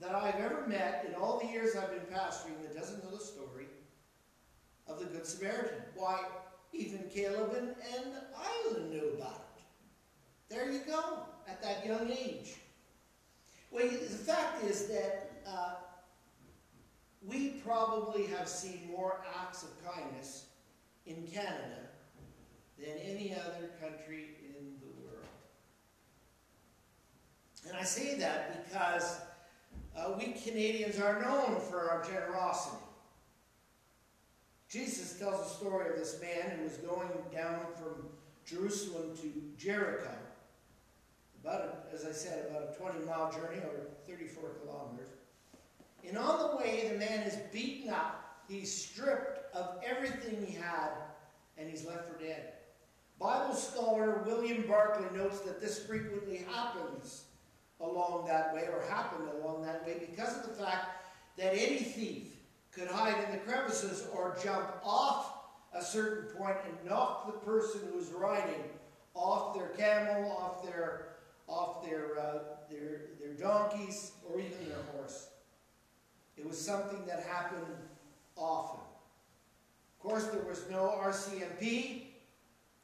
that 0.00 0.14
I've 0.14 0.36
ever 0.36 0.66
met 0.66 1.04
in 1.06 1.14
all 1.14 1.38
the 1.38 1.46
years 1.46 1.76
I've 1.76 1.90
been 1.90 2.14
pastoring 2.14 2.62
that 2.62 2.76
doesn't 2.76 3.04
know 3.04 3.16
the 3.16 3.22
story 3.22 3.66
of 4.86 4.98
the 4.98 5.04
Good 5.06 5.26
Samaritan. 5.26 5.82
Why, 5.94 6.20
even 6.72 7.04
Caleb 7.12 7.54
and, 7.56 7.68
and 7.68 8.14
Island 8.36 8.90
knew 8.90 9.12
about 9.16 9.48
it. 9.56 9.62
There 10.48 10.70
you 10.70 10.80
go, 10.86 11.20
at 11.46 11.62
that 11.62 11.84
young 11.84 12.10
age. 12.10 12.54
Well, 13.70 13.86
the 13.86 13.98
fact 13.98 14.64
is 14.64 14.86
that 14.86 15.42
uh, 15.46 15.74
we 17.26 17.50
probably 17.64 18.26
have 18.26 18.48
seen 18.48 18.88
more 18.90 19.24
acts 19.40 19.62
of 19.62 19.70
kindness 19.84 20.46
in 21.06 21.26
Canada 21.26 21.88
than 22.78 22.96
any 22.98 23.34
other 23.34 23.70
country 23.80 24.36
in 24.40 24.76
the 24.80 25.02
world. 25.02 25.26
And 27.66 27.76
I 27.76 27.82
say 27.82 28.16
that 28.18 28.64
because 28.64 29.20
uh, 29.96 30.12
we 30.16 30.32
Canadians 30.32 31.00
are 31.00 31.20
known 31.20 31.60
for 31.60 31.90
our 31.90 32.04
generosity. 32.04 32.82
Jesus 34.68 35.18
tells 35.18 35.42
the 35.42 35.54
story 35.54 35.90
of 35.90 35.96
this 35.96 36.20
man 36.20 36.58
who 36.58 36.64
was 36.64 36.76
going 36.76 37.08
down 37.32 37.60
from 37.74 38.06
Jerusalem 38.44 39.16
to 39.22 39.32
Jericho. 39.56 40.14
About, 41.42 41.60
a, 41.90 41.94
as 41.94 42.04
I 42.04 42.12
said, 42.12 42.46
about 42.50 42.74
a 42.74 42.78
20 42.78 43.06
mile 43.06 43.32
journey 43.32 43.58
or 43.58 43.88
34 44.06 44.50
kilometers. 44.62 45.08
And 46.06 46.16
on 46.16 46.38
the 46.38 46.56
way, 46.56 46.88
the 46.92 46.98
man 46.98 47.20
is 47.20 47.36
beaten 47.52 47.90
up. 47.90 48.42
He's 48.48 48.72
stripped 48.72 49.54
of 49.54 49.78
everything 49.84 50.44
he 50.46 50.54
had, 50.54 50.90
and 51.56 51.68
he's 51.68 51.84
left 51.84 52.08
for 52.10 52.22
dead. 52.22 52.52
Bible 53.18 53.54
scholar 53.54 54.22
William 54.24 54.64
Barclay 54.66 55.16
notes 55.16 55.40
that 55.40 55.60
this 55.60 55.84
frequently 55.84 56.46
happens 56.50 57.24
along 57.80 58.26
that 58.26 58.54
way, 58.54 58.68
or 58.72 58.82
happened 58.88 59.28
along 59.40 59.62
that 59.62 59.84
way, 59.86 59.98
because 60.10 60.36
of 60.36 60.42
the 60.44 60.62
fact 60.62 61.06
that 61.36 61.52
any 61.52 61.78
thief 61.78 62.36
could 62.72 62.88
hide 62.88 63.22
in 63.24 63.32
the 63.32 63.38
crevices 63.38 64.06
or 64.12 64.36
jump 64.42 64.66
off 64.84 65.34
a 65.74 65.82
certain 65.82 66.36
point 66.36 66.56
and 66.64 66.90
knock 66.90 67.26
the 67.26 67.38
person 67.50 67.80
who's 67.92 68.08
riding 68.08 68.62
off 69.14 69.54
their 69.54 69.68
camel, 69.68 70.30
off 70.32 70.64
their 70.64 71.08
off 71.48 71.82
their, 71.82 72.18
uh, 72.18 72.38
their, 72.70 73.00
their 73.18 73.32
donkeys, 73.32 74.12
or 74.28 74.38
even 74.38 74.68
their 74.68 74.82
horse. 74.92 75.28
It 76.38 76.46
was 76.46 76.58
something 76.58 77.04
that 77.06 77.24
happened 77.24 77.66
often. 78.36 78.80
Of 78.80 79.98
course, 79.98 80.26
there 80.26 80.42
was 80.42 80.64
no 80.70 80.94
RCMP 81.02 82.02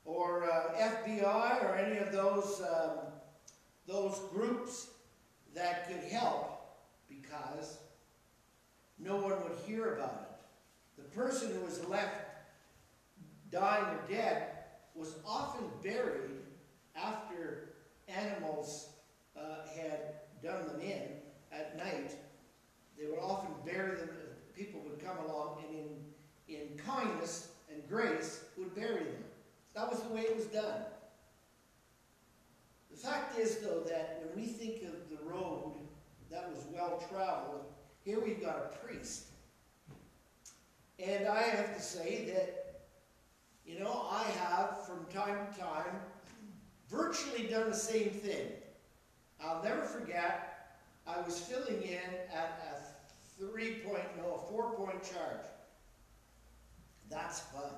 or 0.04 0.44
uh, 0.44 0.74
FBI 0.76 1.64
or 1.64 1.76
any 1.76 1.98
of 1.98 2.12
those, 2.12 2.60
um, 2.60 2.98
those 3.86 4.20
groups 4.32 4.88
that 5.54 5.88
could 5.88 6.10
help 6.10 6.62
because 7.08 7.78
no 8.98 9.16
one 9.16 9.40
would 9.44 9.58
hear 9.64 9.94
about 9.94 10.28
it. 10.28 11.02
The 11.02 11.08
person 11.10 11.52
who 11.54 11.64
was 11.64 11.86
left 11.86 12.16
dying 13.52 13.84
or 13.84 14.00
dead 14.10 14.48
was 14.96 15.14
often 15.26 15.64
buried 15.82 16.30
after 16.96 17.74
animals 18.08 18.88
uh, 19.36 19.66
had 19.76 20.14
done 20.42 20.66
them 20.66 20.80
in 20.80 21.02
at 21.52 21.76
night. 21.76 22.14
They 22.98 23.06
would 23.06 23.18
often 23.18 23.50
bury 23.64 23.96
them. 23.96 24.08
People 24.56 24.80
would 24.88 25.04
come 25.04 25.18
along 25.26 25.64
and 25.66 25.78
in, 26.48 26.54
in 26.54 26.78
kindness 26.78 27.48
and 27.72 27.86
grace 27.88 28.44
would 28.56 28.74
bury 28.74 29.04
them. 29.04 29.24
That 29.74 29.90
was 29.90 30.00
the 30.00 30.14
way 30.14 30.22
it 30.22 30.36
was 30.36 30.46
done. 30.46 30.82
The 32.90 32.96
fact 32.96 33.38
is, 33.38 33.56
though, 33.56 33.82
that 33.88 34.22
when 34.24 34.44
we 34.44 34.50
think 34.50 34.82
of 34.84 35.10
the 35.10 35.22
road 35.24 35.74
that 36.30 36.48
was 36.48 36.64
well 36.72 37.02
traveled, 37.10 37.64
here 38.04 38.20
we've 38.20 38.40
got 38.40 38.56
a 38.56 38.76
priest. 38.86 39.24
And 41.04 41.26
I 41.26 41.42
have 41.42 41.74
to 41.76 41.82
say 41.82 42.26
that, 42.26 42.82
you 43.66 43.80
know, 43.80 44.06
I 44.10 44.22
have 44.22 44.86
from 44.86 45.06
time 45.12 45.52
to 45.52 45.60
time 45.60 46.00
virtually 46.88 47.48
done 47.48 47.70
the 47.70 47.76
same 47.76 48.10
thing. 48.10 48.46
I'll 49.42 49.62
never 49.62 49.82
forget, 49.82 50.78
I 51.06 51.20
was 51.20 51.38
filling 51.40 51.82
in 51.82 51.98
at 52.32 52.62
three 53.38 53.76
point, 53.86 54.04
no, 54.16 54.34
a 54.34 54.50
four 54.50 54.72
point 54.74 55.02
charge. 55.02 55.46
That's 57.10 57.40
fun. 57.40 57.70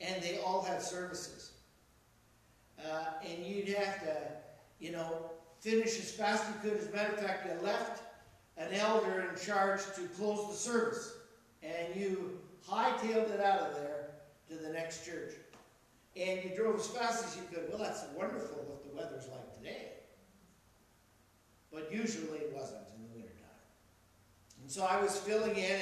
And 0.00 0.22
they 0.22 0.38
all 0.38 0.62
had 0.62 0.82
services. 0.82 1.52
Uh, 2.78 3.04
and 3.26 3.44
you'd 3.44 3.68
have 3.68 4.00
to, 4.02 4.16
you 4.78 4.92
know, 4.92 5.30
finish 5.60 5.98
as 5.98 6.10
fast 6.10 6.44
as 6.44 6.64
you 6.64 6.70
could. 6.70 6.80
As 6.80 6.88
a 6.88 6.92
matter 6.92 7.12
of 7.14 7.20
fact, 7.20 7.46
you 7.46 7.66
left 7.66 8.02
an 8.56 8.72
elder 8.74 9.28
in 9.30 9.40
charge 9.40 9.80
to 9.96 10.02
close 10.16 10.48
the 10.48 10.54
service, 10.54 11.12
and 11.62 11.94
you 11.96 12.38
hightailed 12.68 13.30
it 13.30 13.40
out 13.40 13.60
of 13.60 13.74
there 13.76 14.10
to 14.48 14.54
the 14.56 14.68
next 14.70 15.04
church. 15.04 15.32
And 16.16 16.44
you 16.44 16.56
drove 16.56 16.76
as 16.76 16.86
fast 16.88 17.24
as 17.24 17.36
you 17.36 17.42
could. 17.52 17.68
Well, 17.68 17.78
that's 17.78 18.04
wonderful 18.16 18.78
if 18.78 18.88
the 18.88 18.96
weather's 18.96 19.26
like 19.28 19.56
today. 19.56 19.88
But 21.72 21.92
usually 21.92 22.38
it 22.38 22.52
wasn't. 22.54 22.82
And 24.64 24.72
so 24.72 24.82
I 24.84 24.98
was 24.98 25.14
filling 25.18 25.56
in, 25.56 25.80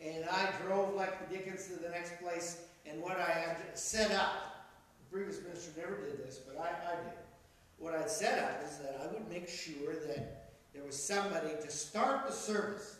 and, 0.00 0.14
and 0.16 0.24
I 0.24 0.48
drove 0.64 0.94
like 0.94 1.28
the 1.28 1.36
Dickens 1.36 1.66
to 1.66 1.74
the 1.74 1.90
next 1.90 2.18
place. 2.22 2.62
And 2.86 3.02
what 3.02 3.18
I 3.18 3.30
had 3.30 3.58
set 3.74 4.10
up, 4.10 4.64
the 4.98 5.14
previous 5.14 5.42
minister 5.42 5.78
never 5.78 5.96
did 5.96 6.24
this, 6.24 6.38
but 6.38 6.58
I, 6.58 6.68
I 6.92 6.96
did. 6.96 7.12
What 7.78 7.94
I'd 7.94 8.10
set 8.10 8.38
up 8.42 8.62
is 8.66 8.78
that 8.78 8.98
I 9.02 9.12
would 9.12 9.28
make 9.28 9.50
sure 9.50 9.92
that 10.06 10.48
there 10.72 10.82
was 10.82 10.96
somebody 10.96 11.50
to 11.60 11.70
start 11.70 12.26
the 12.26 12.32
service. 12.32 12.96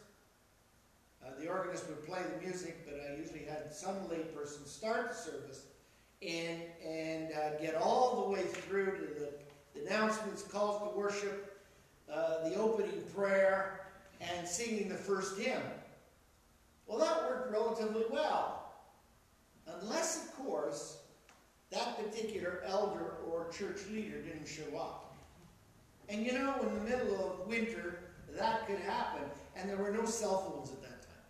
Uh, 1.25 1.31
the 1.41 1.49
organist 1.49 1.89
would 1.89 2.07
play 2.07 2.21
the 2.35 2.47
music, 2.47 2.85
but 2.85 3.01
I 3.11 3.17
usually 3.17 3.47
had 3.47 3.73
some 3.75 3.97
layperson 4.11 4.67
start 4.67 5.09
the 5.09 5.15
service 5.15 5.63
and, 6.21 6.61
and 6.87 7.33
uh, 7.33 7.59
get 7.59 7.75
all 7.75 8.23
the 8.23 8.31
way 8.33 8.43
through 8.43 8.97
to 8.97 9.01
the, 9.01 9.33
the 9.75 9.87
announcements, 9.87 10.43
calls 10.43 10.83
to 10.83 10.95
worship, 10.95 11.59
uh, 12.13 12.47
the 12.51 12.57
opening 12.57 13.03
prayer, 13.15 13.86
and 14.21 14.47
singing 14.47 14.89
the 14.89 14.95
first 14.95 15.39
hymn. 15.39 15.63
Well, 16.87 16.99
that 16.99 17.29
worked 17.29 17.53
relatively 17.53 18.05
well. 18.11 18.73
Unless, 19.67 20.25
of 20.25 20.37
course, 20.37 20.99
that 21.71 21.99
particular 21.99 22.63
elder 22.65 23.17
or 23.27 23.49
church 23.51 23.81
leader 23.91 24.21
didn't 24.23 24.47
show 24.47 24.77
up. 24.79 25.15
And 26.09 26.25
you 26.25 26.33
know, 26.33 26.55
in 26.63 26.75
the 26.75 26.91
middle 26.91 27.15
of 27.15 27.49
winter, 27.49 27.99
that 28.37 28.67
could 28.67 28.79
happen, 28.79 29.23
and 29.57 29.69
there 29.69 29.77
were 29.77 29.91
no 29.91 30.05
cell 30.05 30.43
phones 30.43 30.71
at 30.71 30.83
that 30.83 31.03
time. 31.03 31.25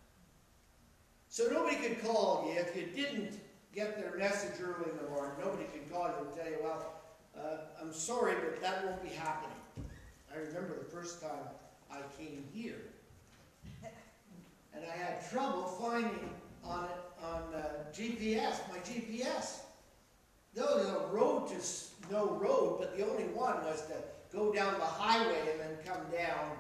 So 1.29 1.49
nobody 1.51 1.77
could 1.77 2.03
call 2.05 2.51
you 2.53 2.61
if 2.61 2.77
you 2.77 2.87
didn't 2.95 3.41
get 3.75 3.97
their 3.99 4.17
message 4.19 4.61
early 4.61 4.91
in 4.91 4.97
the 4.97 5.11
morning. 5.11 5.33
Nobody 5.39 5.65
could 5.65 5.91
call 5.91 6.09
you 6.09 6.27
and 6.27 6.37
tell 6.37 6.47
you, 6.47 6.59
well, 6.63 6.95
uh, 7.39 7.59
I'm 7.81 7.93
sorry, 7.93 8.35
but 8.35 8.61
that 8.61 8.85
won't 8.85 9.03
be 9.03 9.11
happening. 9.11 9.57
I 10.33 10.39
remember 10.39 10.79
the 10.79 10.91
first 10.91 11.23
time 11.23 11.49
I 11.97 12.23
came 12.23 12.45
here, 12.53 12.83
and 14.75 14.85
I 14.85 14.97
had 14.97 15.31
trouble 15.31 15.65
finding 15.65 16.31
on 16.65 16.85
it 16.85 17.01
on 17.23 17.55
uh, 17.55 17.69
GPS, 17.93 18.61
my 18.69 18.79
GPS. 18.85 19.61
There 20.55 20.65
was 20.65 20.89
a 20.89 21.07
road 21.15 21.49
to 21.49 22.13
no 22.13 22.31
road, 22.33 22.77
but 22.81 22.97
the 22.97 23.09
only 23.09 23.25
one 23.25 23.57
was 23.65 23.83
to 23.87 23.95
go 24.37 24.53
down 24.53 24.75
the 24.75 24.85
highway 24.85 25.41
and 25.53 25.61
then 25.61 25.77
come 25.85 26.03
down 26.13 26.51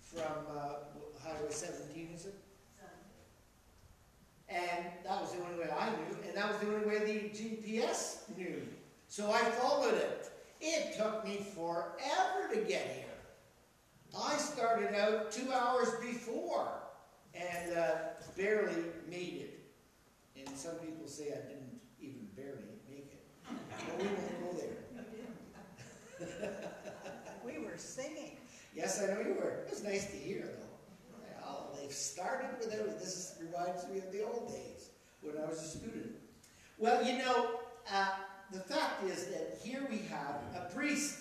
from 0.00 0.46
uh, 0.56 0.74
Highway 1.22 1.50
17, 1.50 2.10
is 2.14 2.26
it? 2.26 2.34
And 4.48 4.84
that 5.04 5.20
was 5.20 5.32
the 5.32 5.42
only 5.42 5.58
way 5.58 5.70
I 5.70 5.90
knew, 5.90 6.18
and 6.26 6.36
that 6.36 6.48
was 6.48 6.58
the 6.58 6.74
only 6.74 6.86
way 6.86 6.98
the 6.98 7.28
GPS 7.30 8.28
knew. 8.36 8.62
So 9.08 9.30
I 9.30 9.38
followed 9.38 9.94
it. 9.94 10.30
It 10.60 10.96
took 10.96 11.24
me 11.24 11.44
forever 11.54 12.52
to 12.52 12.60
get 12.60 12.86
here. 12.94 13.03
I 14.16 14.36
started 14.36 14.94
out 14.94 15.32
two 15.32 15.52
hours 15.52 15.90
before 16.00 16.68
and 17.34 17.76
uh, 17.76 17.94
barely 18.36 18.84
made 19.08 19.42
it. 19.42 19.60
And 20.36 20.56
some 20.56 20.76
people 20.76 21.06
say 21.06 21.32
I 21.32 21.46
didn't 21.48 21.80
even 22.00 22.28
barely 22.36 22.78
make 22.88 23.12
it. 23.12 23.26
But 23.48 23.98
we 23.98 24.08
won't 24.08 24.40
go 24.40 24.50
there. 24.58 26.48
We 27.44 27.58
were 27.64 27.76
singing. 27.76 28.36
Yes, 28.74 29.02
I 29.02 29.06
know 29.12 29.20
you 29.20 29.34
were. 29.34 29.64
It 29.66 29.70
was 29.70 29.82
nice 29.84 30.06
to 30.06 30.16
hear, 30.16 30.48
though. 30.58 30.74
They've 31.84 31.92
started 31.92 32.48
with 32.58 32.72
everything. 32.72 32.98
This 32.98 33.36
reminds 33.38 33.86
me 33.88 33.98
of 33.98 34.10
the 34.10 34.24
old 34.24 34.48
days 34.48 34.88
when 35.20 35.36
I 35.36 35.46
was 35.46 35.60
a 35.60 35.78
student. 35.78 36.16
Well, 36.78 37.04
you 37.04 37.18
know, 37.18 37.60
uh, 37.92 38.08
the 38.52 38.60
fact 38.60 39.04
is 39.04 39.26
that 39.26 39.58
here 39.62 39.86
we 39.90 39.98
have 40.08 40.40
a 40.56 40.72
priest 40.74 41.18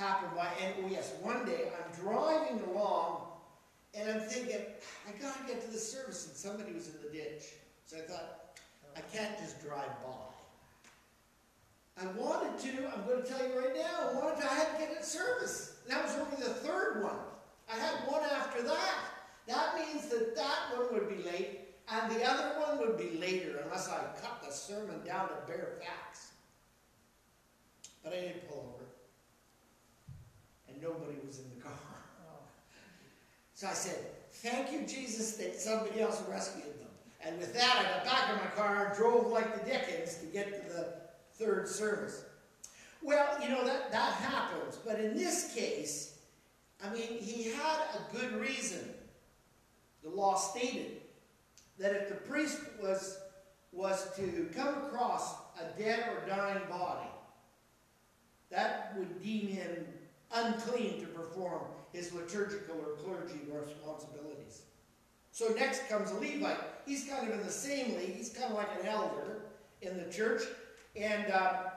happen 0.00 0.30
by, 0.34 0.48
oh 0.82 0.88
yes, 0.90 1.12
one 1.20 1.44
day 1.44 1.70
I'm 1.76 2.02
driving 2.02 2.60
along 2.72 3.26
and 3.94 4.10
I'm 4.10 4.20
thinking, 4.20 4.64
I 5.06 5.12
gotta 5.20 5.46
get 5.46 5.60
to 5.64 5.70
the 5.70 5.78
service, 5.78 6.26
and 6.28 6.36
somebody 6.36 6.72
was 6.72 6.88
in 6.88 6.94
the 7.02 7.10
ditch. 7.10 7.44
So 7.86 7.98
I 7.98 8.00
thought, 8.00 8.58
I 8.96 9.00
can't 9.14 9.36
just 9.38 9.60
drive 9.62 9.90
by. 10.04 10.30
I 12.02 12.06
wanted 12.12 12.58
to, 12.60 12.90
I'm 12.94 13.04
going 13.04 13.22
to 13.22 13.28
tell 13.28 13.46
you 13.46 13.58
right 13.58 13.74
now, 13.74 14.10
I 14.10 14.14
wanted 14.14 14.40
to, 14.40 14.50
I 14.50 14.54
had 14.54 14.78
to 14.78 14.86
get 14.86 14.98
a 14.98 15.04
service. 15.04 15.76
That 15.88 16.02
was 16.02 16.14
only 16.14 16.36
the 16.36 16.54
third 16.54 17.02
one. 17.02 17.18
I 17.70 17.76
had 17.76 17.94
one 18.10 18.22
after 18.22 18.62
that. 18.62 18.94
That 19.48 19.74
means 19.74 20.08
that 20.08 20.34
that 20.36 20.78
one 20.78 20.94
would 20.94 21.08
be 21.08 21.22
late, 21.28 21.60
and 21.92 22.10
the 22.12 22.24
other 22.24 22.60
one 22.60 22.78
would 22.78 22.96
be 22.96 23.18
later, 23.18 23.60
unless 23.64 23.88
I 23.88 23.98
cut 24.22 24.42
the 24.46 24.52
sermon 24.52 25.04
down 25.04 25.28
to 25.28 25.34
bare 25.46 25.78
facts. 25.80 26.30
But 28.02 28.14
I 28.14 28.20
didn't 28.20 28.48
pull 28.48 28.74
over. 28.74 28.79
Nobody 30.82 31.18
was 31.26 31.38
in 31.38 31.44
the 31.56 31.62
car. 31.62 31.72
So 33.54 33.66
I 33.68 33.72
said, 33.72 33.98
Thank 34.32 34.72
you, 34.72 34.86
Jesus, 34.86 35.32
that 35.34 35.60
somebody 35.60 36.00
else 36.00 36.22
rescued 36.30 36.64
them. 36.64 36.88
And 37.20 37.38
with 37.38 37.52
that, 37.52 37.76
I 37.76 37.82
got 37.82 38.04
back 38.04 38.30
in 38.30 38.36
my 38.36 38.50
car 38.56 38.86
and 38.86 38.96
drove 38.96 39.26
like 39.26 39.62
the 39.62 39.70
Dickens 39.70 40.16
to 40.16 40.26
get 40.26 40.46
to 40.46 40.72
the 40.72 40.94
third 41.34 41.68
service. 41.68 42.24
Well, 43.02 43.26
you 43.42 43.50
know, 43.50 43.64
that, 43.66 43.92
that 43.92 44.14
happens. 44.14 44.76
But 44.76 45.00
in 45.00 45.14
this 45.14 45.52
case, 45.54 46.18
I 46.82 46.90
mean, 46.90 47.18
he 47.20 47.50
had 47.50 47.80
a 47.94 48.16
good 48.16 48.32
reason. 48.40 48.88
The 50.02 50.10
law 50.10 50.36
stated 50.36 51.02
that 51.78 51.92
if 51.92 52.08
the 52.08 52.14
priest 52.14 52.60
was, 52.82 53.18
was 53.72 54.14
to 54.16 54.48
come 54.54 54.68
across 54.86 55.34
a 55.58 55.78
dead 55.78 56.08
or 56.08 56.26
dying 56.26 56.62
body, 56.70 57.08
that 58.50 58.94
would 58.96 59.22
deem 59.22 59.48
him 59.48 59.86
unclean 60.32 61.00
to 61.00 61.06
perform 61.06 61.62
his 61.92 62.12
liturgical 62.12 62.76
or 62.76 62.96
clergy 63.02 63.40
responsibilities. 63.48 64.62
So 65.32 65.48
next 65.58 65.88
comes 65.88 66.10
a 66.10 66.14
Levite. 66.14 66.58
He's 66.86 67.08
kind 67.08 67.28
of 67.28 67.38
in 67.38 67.46
the 67.46 67.52
same 67.52 67.96
league. 67.96 68.16
He's 68.16 68.30
kind 68.30 68.50
of 68.50 68.56
like 68.56 68.68
an 68.80 68.86
elder 68.86 69.42
in 69.82 69.96
the 69.96 70.12
church, 70.12 70.42
and 70.96 71.30
uh, 71.30 71.70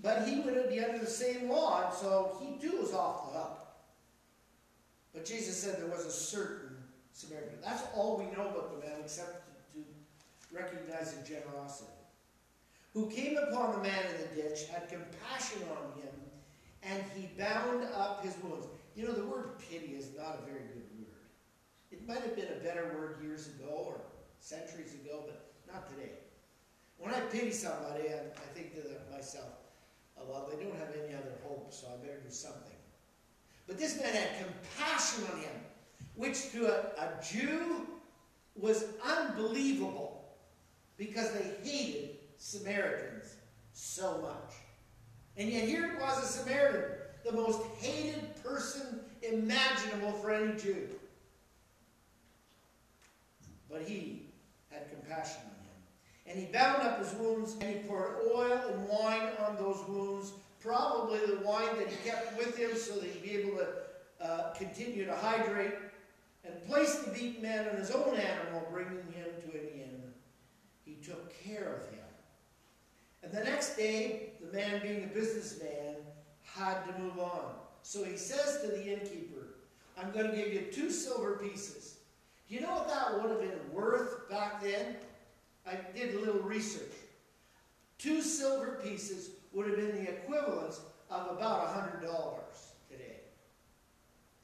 but 0.00 0.26
he 0.26 0.40
would 0.40 0.68
be 0.68 0.80
under 0.80 0.98
the 0.98 1.06
same 1.06 1.48
law, 1.48 1.86
and 1.86 1.94
so 1.94 2.36
he 2.40 2.56
too 2.60 2.78
was 2.78 2.92
off 2.92 3.32
the 3.32 3.38
hook. 3.38 3.58
But 5.12 5.24
Jesus 5.24 5.56
said 5.56 5.78
there 5.78 5.88
was 5.88 6.06
a 6.06 6.10
certain 6.10 6.76
Samaritan. 7.12 7.58
That's 7.62 7.82
all 7.94 8.18
we 8.18 8.24
know 8.36 8.48
about 8.48 8.80
the 8.80 8.86
man, 8.86 8.98
except 9.00 9.46
to, 9.74 9.78
to 9.78 9.84
recognize 10.52 11.12
his 11.12 11.26
generosity. 11.26 11.90
Who 12.92 13.08
came 13.08 13.36
upon 13.36 13.72
the 13.72 13.82
man 13.88 14.04
in 14.06 14.20
the 14.20 14.42
ditch, 14.42 14.66
had 14.66 14.88
compassion 14.88 15.62
on 15.70 16.00
him, 16.00 16.10
and 16.86 17.02
he 17.16 17.28
bound 17.38 17.84
up 17.96 18.22
his 18.22 18.34
wounds. 18.42 18.66
You 18.94 19.06
know, 19.06 19.12
the 19.12 19.24
word 19.24 19.58
pity 19.58 19.94
is 19.94 20.10
not 20.16 20.40
a 20.42 20.46
very 20.46 20.62
good 20.62 20.86
word. 20.98 21.28
It 21.90 22.06
might 22.06 22.20
have 22.20 22.36
been 22.36 22.48
a 22.48 22.64
better 22.64 22.92
word 22.94 23.16
years 23.22 23.48
ago 23.48 23.84
or 23.86 24.00
centuries 24.40 24.94
ago, 24.94 25.24
but 25.26 25.52
not 25.72 25.88
today. 25.88 26.12
When 26.98 27.12
I 27.12 27.20
pity 27.20 27.50
somebody, 27.50 28.08
I, 28.08 28.30
I 28.36 28.46
think 28.54 28.74
to 28.74 28.82
myself, 29.12 29.48
oh, 30.18 30.22
well, 30.28 30.48
they 30.50 30.62
don't 30.62 30.76
have 30.76 30.94
any 31.04 31.14
other 31.14 31.32
hope, 31.42 31.72
so 31.72 31.88
I 31.88 32.04
better 32.04 32.20
do 32.20 32.30
something. 32.30 32.76
But 33.66 33.78
this 33.78 34.00
man 34.00 34.14
had 34.14 34.28
compassion 34.38 35.24
on 35.32 35.38
him, 35.40 35.52
which 36.14 36.52
to 36.52 36.66
a, 36.66 37.02
a 37.02 37.22
Jew 37.22 37.86
was 38.54 38.84
unbelievable 39.04 40.24
because 40.96 41.32
they 41.32 41.68
hated 41.68 42.10
Samaritans 42.36 43.34
so 43.72 44.18
much. 44.18 44.54
And 45.36 45.48
yet 45.48 45.68
here 45.68 45.86
it 45.86 46.00
was 46.00 46.22
a 46.22 46.26
Samaritan, 46.26 46.90
the 47.24 47.32
most 47.32 47.62
hated 47.80 48.42
person 48.42 49.00
imaginable 49.22 50.12
for 50.12 50.32
any 50.32 50.54
Jew. 50.58 50.88
But 53.70 53.82
he 53.82 54.26
had 54.70 54.88
compassion 54.90 55.40
on 55.42 55.50
him. 55.50 55.74
And 56.26 56.38
he 56.38 56.52
bound 56.52 56.82
up 56.82 56.98
his 57.00 57.12
wounds, 57.14 57.56
and 57.60 57.64
he 57.64 57.80
poured 57.88 58.16
oil 58.32 58.60
and 58.72 58.88
wine 58.88 59.28
on 59.46 59.56
those 59.56 59.82
wounds, 59.88 60.32
probably 60.60 61.18
the 61.26 61.40
wine 61.44 61.76
that 61.78 61.88
he 61.88 61.96
kept 62.08 62.38
with 62.38 62.56
him 62.56 62.76
so 62.76 62.94
that 62.94 63.10
he'd 63.10 63.22
be 63.22 63.36
able 63.36 63.58
to 63.58 63.68
uh, 64.20 64.52
continue 64.54 65.04
to 65.04 65.14
hydrate, 65.14 65.74
and 66.44 66.66
placed 66.66 67.04
the 67.04 67.10
beaten 67.10 67.42
man 67.42 67.68
on 67.68 67.76
his 67.76 67.90
own 67.90 68.14
animal, 68.16 68.66
bringing 68.70 69.04
him 69.12 69.26
to 69.42 69.58
an 69.58 69.66
inn. 69.74 70.02
He 70.84 70.94
took 71.04 71.34
care 71.42 71.74
of 71.74 71.92
him. 71.92 71.93
And 73.24 73.32
the 73.32 73.44
next 73.44 73.76
day, 73.76 74.32
the 74.40 74.56
man 74.56 74.82
being 74.82 75.04
a 75.04 75.06
businessman 75.06 75.96
had 76.42 76.84
to 76.84 76.98
move 76.98 77.18
on. 77.18 77.54
So 77.82 78.04
he 78.04 78.16
says 78.16 78.60
to 78.60 78.68
the 78.68 78.92
innkeeper, 78.92 79.56
I'm 79.96 80.10
going 80.12 80.30
to 80.30 80.36
give 80.36 80.52
you 80.52 80.66
two 80.72 80.90
silver 80.90 81.36
pieces. 81.36 81.96
Do 82.48 82.54
you 82.54 82.60
know 82.60 82.72
what 82.72 82.88
that 82.88 83.20
would 83.20 83.30
have 83.30 83.40
been 83.40 83.72
worth 83.72 84.28
back 84.28 84.62
then? 84.62 84.96
I 85.66 85.78
did 85.96 86.14
a 86.14 86.18
little 86.18 86.42
research. 86.42 86.92
Two 87.98 88.20
silver 88.20 88.80
pieces 88.84 89.30
would 89.52 89.66
have 89.66 89.76
been 89.76 90.04
the 90.04 90.10
equivalent 90.10 90.74
of 91.10 91.36
about 91.36 91.74
$100 92.02 92.02
today. 92.90 93.20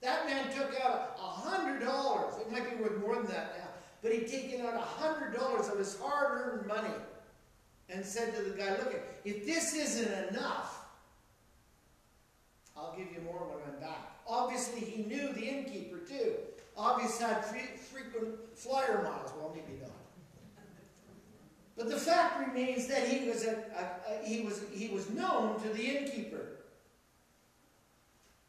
That 0.01 0.25
man 0.27 0.47
took 0.57 0.81
out 0.81 1.19
a 1.19 1.23
hundred 1.23 1.81
dollars. 1.81 2.35
It 2.41 2.51
might 2.51 2.71
be 2.71 2.83
worth 2.83 2.99
more 3.01 3.17
than 3.17 3.27
that 3.27 3.55
now. 3.59 3.69
But 4.03 4.13
he'd 4.13 4.29
taken 4.29 4.65
out 4.65 4.75
a 4.75 4.79
hundred 4.79 5.35
dollars 5.35 5.69
of 5.69 5.79
his 5.79 5.99
hard-earned 6.01 6.67
money 6.67 6.95
and 7.93 8.05
said 8.05 8.35
to 8.37 8.43
the 8.43 8.57
guy, 8.57 8.71
look, 8.71 8.95
if 9.25 9.45
this 9.47 9.75
isn't 9.75 10.29
enough, 10.29 10.85
I'll 12.77 12.95
give 12.97 13.09
you 13.13 13.21
more 13.25 13.41
when 13.41 13.75
I'm 13.75 13.81
back. 13.81 14.21
Obviously, 14.27 14.81
he 14.81 15.03
knew 15.03 15.33
the 15.33 15.43
innkeeper 15.43 15.99
too. 15.99 16.35
Obviously 16.77 17.27
had 17.27 17.45
free, 17.45 17.61
frequent 17.93 18.37
flyer 18.55 19.03
miles. 19.03 19.33
Well, 19.37 19.53
maybe 19.55 19.81
not. 19.81 19.91
But 21.77 21.89
the 21.89 21.97
fact 21.97 22.47
remains 22.47 22.87
that 22.89 23.09
he 23.09 23.29
was, 23.29 23.45
a, 23.45 23.53
a, 23.53 24.23
a, 24.23 24.27
he 24.27 24.43
was, 24.43 24.63
he 24.73 24.89
was 24.89 25.11
known 25.11 25.61
to 25.63 25.69
the 25.71 25.83
innkeeper. 25.83 26.47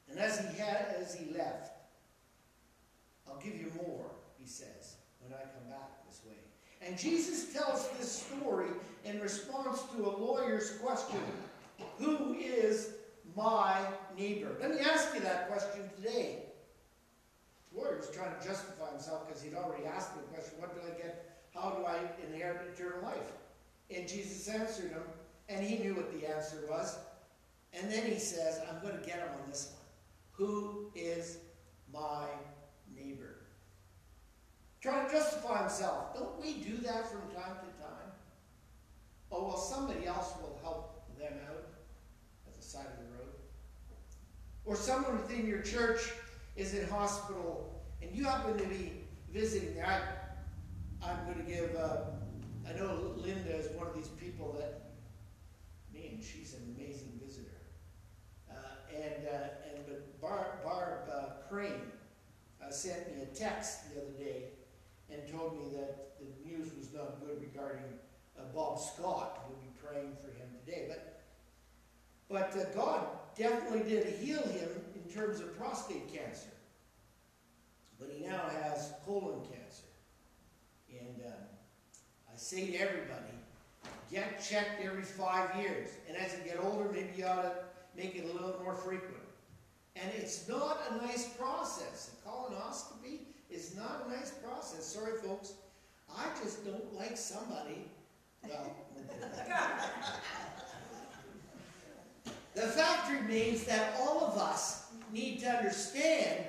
And 0.10 0.20
as 0.20 0.40
he, 0.40 0.58
had, 0.58 0.96
as 1.00 1.16
he 1.16 1.34
left, 1.34 1.72
I'll 3.28 3.40
give 3.40 3.56
you 3.56 3.72
more, 3.88 4.06
he 4.38 4.46
says, 4.46 4.98
when 5.22 5.34
I 5.34 5.44
come 5.44 5.70
back 5.70 6.06
this 6.08 6.20
way. 6.28 6.36
And 6.86 6.98
Jesus 6.98 7.54
tells 7.54 7.88
this 7.98 8.12
story 8.12 8.68
in 9.06 9.20
response 9.20 9.84
to 9.96 10.06
a 10.06 10.12
lawyer's 10.12 10.78
question 10.78 11.20
Who 11.98 12.36
is 12.36 12.94
my 13.36 13.80
neighbor? 14.18 14.56
Let 14.60 14.72
me 14.72 14.80
ask 14.80 15.14
you 15.14 15.22
that 15.22 15.50
question 15.50 15.90
today. 15.96 16.44
The 17.72 17.80
lawyer 17.80 17.98
was 17.98 18.10
trying 18.10 18.38
to 18.40 18.48
justify 18.48 18.92
himself 18.92 19.28
because 19.28 19.42
he'd 19.42 19.56
already 19.56 19.86
asked 19.86 20.16
the 20.16 20.22
question 20.24 20.60
What 20.60 20.74
do 20.76 20.82
I 20.88 20.98
get? 20.98 21.42
How 21.54 21.72
do 21.72 21.86
I 21.86 21.98
inherit 22.28 22.62
eternal 22.74 23.02
life? 23.04 23.32
And 23.96 24.08
Jesus 24.08 24.48
answered 24.48 24.92
him, 24.92 25.04
and 25.50 25.66
he 25.66 25.78
knew 25.78 25.96
what 25.96 26.12
the 26.14 26.28
answer 26.34 26.64
was. 26.70 26.98
And 27.74 27.92
then 27.92 28.06
he 28.06 28.20
says, 28.20 28.62
I'm 28.70 28.82
going 28.82 28.98
to 28.98 29.06
get 29.06 29.20
him 29.20 29.28
on 29.42 29.50
this 29.50 29.74
one. 29.74 30.48
Who 30.48 30.92
is 30.96 31.40
my 31.94 32.26
neighbor? 32.96 33.36
Trying 34.82 35.08
to 35.08 35.12
justify 35.12 35.60
himself. 35.62 36.16
Don't 36.16 36.42
we 36.42 36.54
do 36.54 36.78
that 36.78 37.10
from 37.10 37.22
time 37.34 37.56
to 37.60 37.66
time? 37.66 37.71
Oh, 39.32 39.48
well, 39.48 39.58
somebody 39.58 40.06
else 40.06 40.34
will 40.42 40.60
help 40.62 41.18
them 41.18 41.34
out 41.50 41.64
at 42.48 42.56
the 42.60 42.64
side 42.64 42.86
of 42.86 42.98
the 42.98 43.18
road. 43.18 43.34
Or 44.66 44.76
someone 44.76 45.18
within 45.18 45.48
your 45.48 45.62
church 45.62 46.02
is 46.56 46.74
in 46.74 46.88
hospital 46.90 47.82
and 48.02 48.14
you 48.14 48.26
happen 48.26 48.58
to 48.58 48.66
be 48.66 48.92
visiting 49.32 49.76
there. 49.76 49.86
I, 49.86 51.08
I'm 51.08 51.26
going 51.26 51.46
to 51.46 51.52
give, 51.52 51.76
uh, 51.76 51.98
I 52.68 52.74
know 52.78 53.14
Linda 53.18 53.56
is 53.56 53.72
one 53.78 53.88
of 53.88 53.96
these 53.96 54.10
people 54.10 54.56
that, 54.60 54.92
man, 55.94 56.20
she's 56.22 56.54
an 56.54 56.76
amazing 56.78 57.20
visitor. 57.24 57.48
Uh, 58.50 58.54
and, 58.94 59.28
uh, 59.28 59.74
and 59.74 59.86
but 59.88 60.22
Barb, 60.22 60.64
Barb 60.64 61.10
uh, 61.10 61.48
Crane 61.50 61.92
uh, 62.62 62.70
sent 62.70 63.16
me 63.16 63.24
a 63.24 63.26
text 63.28 63.94
the 63.94 64.02
other 64.02 64.12
day 64.12 64.50
and 65.10 65.22
told 65.32 65.58
me 65.58 65.78
that 65.78 66.20
the 66.20 66.50
news 66.50 66.74
was 66.78 66.94
not 66.94 67.20
good 67.22 67.42
regarding 67.42 67.84
Bob 68.54 68.80
Scott. 68.80 69.46
We'll 69.48 69.60
be 69.60 69.72
praying 69.84 70.16
for 70.16 70.32
him 70.32 70.50
today. 70.66 70.86
But, 70.88 71.22
but 72.30 72.60
uh, 72.60 72.66
God 72.76 73.08
definitely 73.38 73.90
did 73.90 74.08
heal 74.16 74.42
him 74.42 74.70
in 74.96 75.12
terms 75.12 75.40
of 75.40 75.58
prostate 75.58 76.14
cancer. 76.14 76.50
But 78.00 78.10
he 78.16 78.26
now 78.26 78.42
has 78.64 78.94
colon 79.06 79.42
cancer. 79.42 79.84
And 80.90 81.22
uh, 81.26 81.32
I 81.32 82.36
say 82.36 82.68
to 82.68 82.78
everybody, 82.78 83.34
get 84.12 84.44
checked 84.44 84.84
every 84.84 85.04
five 85.04 85.56
years. 85.56 85.90
And 86.08 86.18
as 86.18 86.34
you 86.34 86.52
get 86.52 86.64
older, 86.64 86.90
maybe 86.92 87.10
you 87.18 87.26
ought 87.26 87.44
to 87.44 87.54
make 87.96 88.16
it 88.16 88.24
a 88.30 88.34
little 88.34 88.60
more 88.64 88.74
frequent. 88.74 89.16
And 89.96 90.10
it's 90.16 90.48
not 90.48 90.80
a 90.90 91.06
nice 91.06 91.28
process. 91.30 92.12
A 92.14 92.30
colonoscopy 92.30 93.20
is 93.50 93.76
not 93.76 94.06
a 94.08 94.12
nice 94.12 94.32
process. 94.32 94.86
Sorry, 94.86 95.18
folks. 95.20 95.54
I 96.18 96.26
just 96.44 96.66
don't 96.66 96.94
like 96.96 97.18
somebody. 97.18 97.86
The 102.54 102.68
fact 102.68 103.10
remains 103.10 103.64
that 103.64 103.96
all 104.00 104.26
of 104.26 104.38
us 104.38 104.88
need 105.12 105.40
to 105.40 105.50
understand 105.50 106.46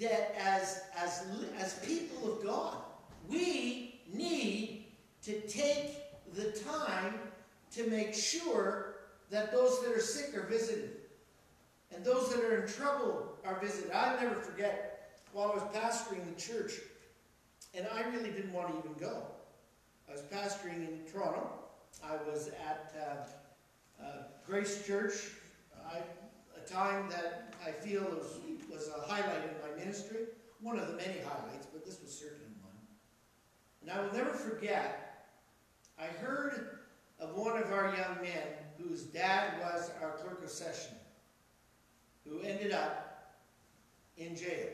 that 0.00 0.34
as, 0.36 0.82
as, 0.96 1.24
as 1.58 1.78
people 1.86 2.32
of 2.32 2.44
God, 2.44 2.76
we 3.28 4.00
need 4.12 4.86
to 5.22 5.40
take 5.42 5.96
the 6.34 6.50
time 6.50 7.14
to 7.72 7.88
make 7.88 8.14
sure 8.14 8.96
that 9.30 9.52
those 9.52 9.80
that 9.82 9.92
are 9.92 10.00
sick 10.00 10.36
are 10.36 10.46
visited. 10.46 10.96
And 11.94 12.04
those 12.04 12.34
that 12.34 12.42
are 12.44 12.62
in 12.62 12.68
trouble 12.68 13.38
are 13.44 13.60
visited. 13.60 13.92
I'll 13.92 14.20
never 14.20 14.34
forget 14.34 15.20
while 15.32 15.52
I 15.52 15.54
was 15.54 15.62
pastoring 15.74 16.24
the 16.34 16.40
church, 16.40 16.72
and 17.74 17.86
I 17.94 18.02
really 18.10 18.30
didn't 18.30 18.52
want 18.52 18.68
to 18.68 18.78
even 18.78 18.92
go. 18.98 19.22
I 20.08 20.12
was 20.12 20.22
pastoring 20.22 20.88
in 20.88 21.00
Toronto. 21.10 21.50
I 22.02 22.16
was 22.28 22.48
at 22.48 22.94
uh, 23.00 24.02
uh, 24.02 24.22
Grace 24.46 24.86
Church, 24.86 25.14
I, 25.90 25.98
a 26.56 26.68
time 26.68 27.08
that 27.10 27.54
I 27.64 27.70
feel 27.70 28.02
was, 28.02 28.38
was 28.70 28.88
a 28.88 29.00
highlight 29.08 29.42
in 29.44 29.70
my 29.70 29.78
ministry. 29.78 30.20
One 30.60 30.78
of 30.78 30.88
the 30.88 30.94
many 30.94 31.18
highlights, 31.18 31.66
but 31.72 31.84
this 31.84 32.00
was 32.00 32.12
certainly 32.12 32.46
one. 32.62 32.72
And 33.82 33.90
I 33.90 34.02
will 34.02 34.12
never 34.12 34.30
forget, 34.30 35.28
I 35.98 36.06
heard 36.06 36.78
of 37.20 37.36
one 37.36 37.56
of 37.60 37.72
our 37.72 37.94
young 37.96 38.22
men 38.22 38.46
whose 38.78 39.04
dad 39.04 39.54
was 39.60 39.90
our 40.02 40.12
clerk 40.12 40.42
of 40.42 40.50
session, 40.50 40.96
who 42.26 42.40
ended 42.40 42.72
up 42.72 43.34
in 44.16 44.36
jail 44.36 44.68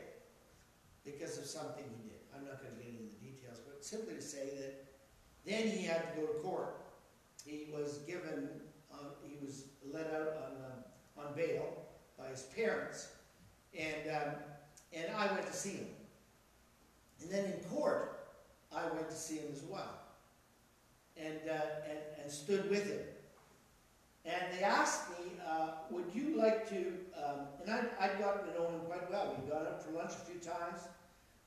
because 1.05 1.38
of 1.38 1.47
something 1.47 1.85
he 1.85 2.09
did. 2.09 2.19
I'm 2.35 2.45
not 2.45 2.62
going 2.62 2.75
to 2.75 2.83
get 2.83 2.93
into 2.93 3.03
the 3.03 3.33
details, 3.33 3.59
but 3.66 3.85
simply 3.85 4.14
to 4.14 4.23
say 4.23 4.51
that 4.59 4.89
then 5.46 5.68
he 5.68 5.85
had 5.85 6.14
to 6.14 6.20
go 6.20 6.26
to 6.26 6.38
court. 6.40 6.76
He 7.44 7.68
was 7.72 7.98
given, 8.07 8.48
uh, 8.92 9.05
he 9.26 9.44
was 9.44 9.64
let 9.92 10.07
out 10.14 10.37
on, 10.37 11.22
uh, 11.22 11.26
on 11.26 11.35
bail 11.35 11.66
by 12.18 12.29
his 12.29 12.42
parents, 12.42 13.09
and, 13.79 14.11
um, 14.11 14.35
and 14.92 15.07
I 15.16 15.33
went 15.33 15.46
to 15.46 15.53
see 15.53 15.70
him. 15.70 15.88
And 17.20 17.31
then 17.31 17.44
in 17.46 17.61
court, 17.70 18.29
I 18.74 18.85
went 18.94 19.09
to 19.09 19.16
see 19.16 19.37
him 19.37 19.48
as 19.53 19.62
well, 19.62 20.00
and, 21.16 21.40
uh, 21.48 21.88
and, 21.88 21.98
and 22.22 22.31
stood 22.31 22.70
with 22.70 22.87
him. 22.87 23.00
And 24.24 24.42
they 24.53 24.62
asked 24.62 25.11
me, 25.11 25.33
uh, 25.46 25.70
would 25.90 26.05
you 26.14 26.37
like 26.37 26.68
to, 26.68 26.94
um, 27.16 27.46
and 27.62 27.70
I'd, 27.70 27.88
I'd 27.98 28.18
gotten 28.18 28.46
to 28.46 28.55
know 28.59 28.68
him 28.68 28.81
quite 28.81 29.11
well. 29.11 29.35
We 29.42 29.50
got 29.50 29.66
out 29.66 29.83
for 29.83 29.92
lunch 29.92 30.12
a 30.12 30.31
few 30.31 30.38
times. 30.38 30.83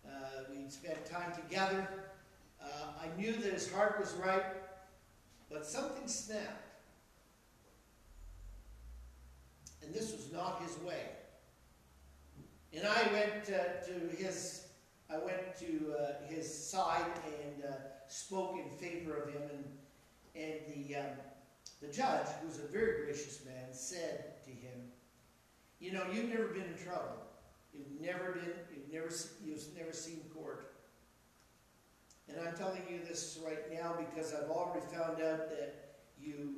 Uh, 0.06 0.44
we'd 0.50 0.72
spent 0.72 1.06
time 1.06 1.32
together. 1.34 1.88
Uh, 2.64 2.68
I 3.02 3.20
knew 3.20 3.34
that 3.34 3.54
his 3.54 3.72
heart 3.72 4.00
was 4.00 4.14
right, 4.14 4.44
but 5.50 5.66
something 5.66 6.08
snapped. 6.08 6.64
And 9.84 9.94
this 9.94 10.12
was 10.12 10.32
not 10.32 10.62
his 10.62 10.78
way. 10.80 11.02
And 12.74 12.88
I 12.88 13.12
went 13.12 13.50
uh, 13.50 13.86
to 13.86 14.16
his, 14.16 14.68
I 15.10 15.18
went 15.18 15.56
to 15.60 15.94
uh, 16.00 16.28
his 16.28 16.52
side 16.52 17.06
and 17.44 17.66
uh, 17.66 17.76
spoke 18.08 18.56
in 18.58 18.70
favor 18.78 19.18
of 19.18 19.30
him. 19.30 19.42
And, 19.52 20.44
and 20.44 20.60
the, 20.74 20.96
um, 20.96 21.06
the 21.82 21.88
judge, 21.88 22.28
who's 22.42 22.58
a 22.58 22.68
very 22.68 23.06
gracious 23.06 23.46
man, 23.46 23.72
said 23.72 24.44
to 24.46 24.50
him, 24.50 24.92
You 25.80 25.92
know, 25.92 26.04
you've 26.12 26.30
never 26.30 26.48
been 26.48 26.64
in 26.64 26.84
trouble. 26.84 27.18
You've 27.74 28.02
never 28.02 28.32
been, 28.32 28.54
you've 28.74 28.92
never, 28.92 29.14
you've 29.44 29.78
never 29.78 29.92
seen 29.92 30.22
court. 30.34 30.73
And 32.28 32.38
I'm 32.40 32.56
telling 32.56 32.84
you 32.90 33.00
this 33.08 33.40
right 33.46 33.72
now 33.72 33.96
because 33.98 34.34
I've 34.34 34.50
already 34.50 34.86
found 34.88 35.22
out 35.22 35.50
that 35.50 35.96
you 36.20 36.56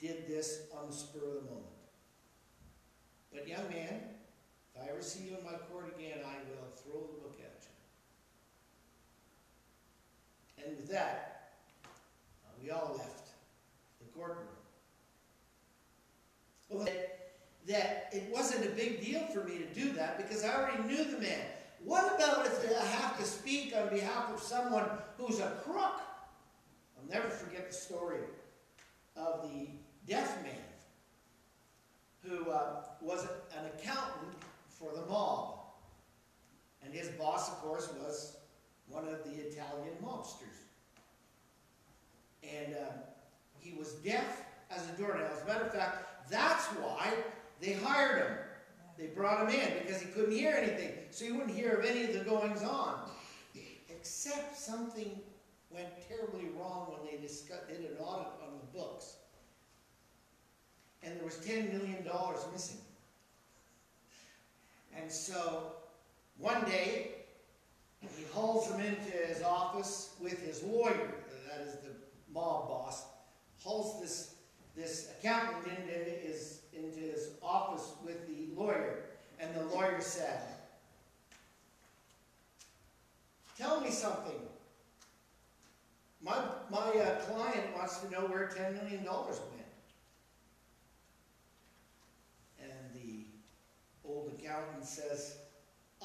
did 0.00 0.26
this 0.26 0.62
on 0.76 0.88
the 0.88 0.96
spur 0.96 1.18
of 1.18 1.34
the 1.34 1.50
moment. 1.50 1.66
But 3.32 3.46
young 3.46 3.68
man, 3.68 4.00
if 4.74 4.82
I 4.82 4.90
ever 4.90 5.02
see 5.02 5.24
you 5.24 5.36
in 5.36 5.44
my 5.44 5.58
court 5.70 5.92
again, 5.96 6.18
I 6.24 6.38
will 6.48 6.68
throw 6.76 7.00
the 7.00 7.20
book 7.20 7.38
at 7.40 7.66
you. 10.58 10.64
And 10.64 10.76
with 10.76 10.88
that, 10.90 11.50
we 12.62 12.70
all 12.70 12.94
left 12.96 13.28
the 14.00 14.06
courtroom. 14.18 14.46
Well, 16.68 16.84
that, 16.84 17.30
that 17.66 18.08
it 18.12 18.28
wasn't 18.32 18.66
a 18.66 18.70
big 18.70 19.04
deal 19.04 19.20
for 19.32 19.44
me 19.44 19.58
to 19.58 19.66
do 19.80 19.92
that 19.92 20.18
because 20.18 20.44
I 20.44 20.54
already 20.54 20.82
knew 20.82 21.04
the 21.04 21.18
man. 21.18 21.46
What 21.84 22.16
about 22.16 22.46
if 22.46 22.80
I 22.80 22.84
have 22.84 23.18
to 23.18 23.24
speak 23.24 23.74
on 23.76 23.88
behalf 23.88 24.32
of 24.32 24.40
someone 24.40 24.88
who's 25.16 25.38
a 25.40 25.60
crook? 25.64 26.00
I'll 26.96 27.08
never 27.10 27.28
forget 27.28 27.68
the 27.68 27.76
story 27.76 28.20
of 29.16 29.42
the 29.42 29.68
deaf 30.06 30.42
man 30.42 30.54
who 32.22 32.50
uh, 32.50 32.82
was 33.00 33.24
an 33.56 33.64
accountant 33.66 34.34
for 34.68 34.92
the 34.92 35.06
mob. 35.06 35.54
And 36.84 36.92
his 36.92 37.08
boss, 37.10 37.48
of 37.48 37.58
course, 37.58 37.88
was 38.00 38.36
one 38.88 39.06
of 39.06 39.24
the 39.24 39.30
Italian 39.30 39.94
mobsters. 40.02 40.64
And 42.42 42.74
uh, 42.74 42.92
he 43.58 43.74
was 43.74 43.94
deaf 43.94 44.44
as 44.70 44.88
a 44.88 44.92
doornail. 44.92 45.28
As 45.34 45.42
a 45.42 45.46
matter 45.46 45.64
of 45.64 45.72
fact, 45.72 46.30
that's 46.30 46.64
why 46.66 47.12
they 47.60 47.74
hired 47.74 48.22
him. 48.22 48.36
They 48.98 49.06
brought 49.06 49.48
him 49.48 49.60
in 49.60 49.78
because 49.80 50.02
he 50.02 50.08
couldn't 50.08 50.32
hear 50.32 50.52
anything. 50.52 50.92
So 51.10 51.24
he 51.24 51.32
wouldn't 51.32 51.56
hear 51.56 51.74
of 51.74 51.84
any 51.84 52.04
of 52.04 52.12
the 52.12 52.20
goings 52.20 52.62
on. 52.62 53.10
Except 53.88 54.56
something 54.56 55.20
went 55.70 55.88
terribly 56.08 56.48
wrong 56.58 56.92
when 56.92 57.10
they 57.10 57.18
did 57.18 57.90
an 57.90 57.96
audit 58.00 58.32
on 58.42 58.58
the 58.58 58.78
books. 58.78 59.16
And 61.02 61.16
there 61.16 61.24
was 61.24 61.36
$10 61.36 61.72
million 61.72 62.04
missing. 62.52 62.78
And 64.96 65.10
so 65.10 65.72
one 66.38 66.64
day, 66.64 67.10
he 68.00 68.24
hauls 68.32 68.70
him 68.70 68.80
into 68.80 69.16
his 69.26 69.42
office 69.42 70.14
with 70.20 70.40
his 70.44 70.62
lawyer, 70.62 71.14
that 71.48 71.66
is 71.66 71.74
the 71.74 71.90
mob 72.32 72.68
boss, 72.68 73.04
hauls 73.62 74.00
this, 74.00 74.34
this 74.76 75.10
accountant 75.18 75.66
into 75.66 75.92
his, 75.98 76.60
into 76.84 77.00
his 77.00 77.30
office 77.42 77.92
with 78.04 78.26
the 78.26 78.60
lawyer. 78.60 79.04
And 79.40 79.54
the 79.54 79.64
lawyer 79.74 80.00
said, 80.00 80.42
Tell 83.56 83.80
me 83.80 83.90
something. 83.90 84.40
My, 86.22 86.36
my 86.70 86.78
uh, 86.78 87.20
client 87.20 87.76
wants 87.76 87.98
to 87.98 88.10
know 88.10 88.20
where 88.20 88.48
$10 88.48 88.74
million 88.74 89.04
went. 89.04 89.68
And 92.60 92.70
the 92.94 93.24
old 94.04 94.32
accountant 94.38 94.84
says, 94.84 95.38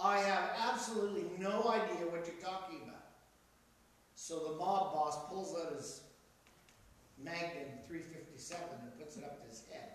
I 0.01 0.19
have 0.19 0.51
absolutely 0.71 1.25
no 1.39 1.69
idea 1.69 2.07
what 2.07 2.25
you're 2.25 2.43
talking 2.43 2.79
about. 2.83 3.05
So 4.15 4.39
the 4.39 4.57
mob 4.57 4.93
boss 4.93 5.29
pulls 5.29 5.55
out 5.55 5.75
his 5.75 6.01
Magnum 7.21 7.79
357 7.87 8.63
and 8.81 8.99
puts 8.99 9.17
it 9.17 9.23
up 9.23 9.41
to 9.41 9.47
his 9.47 9.63
head. 9.71 9.92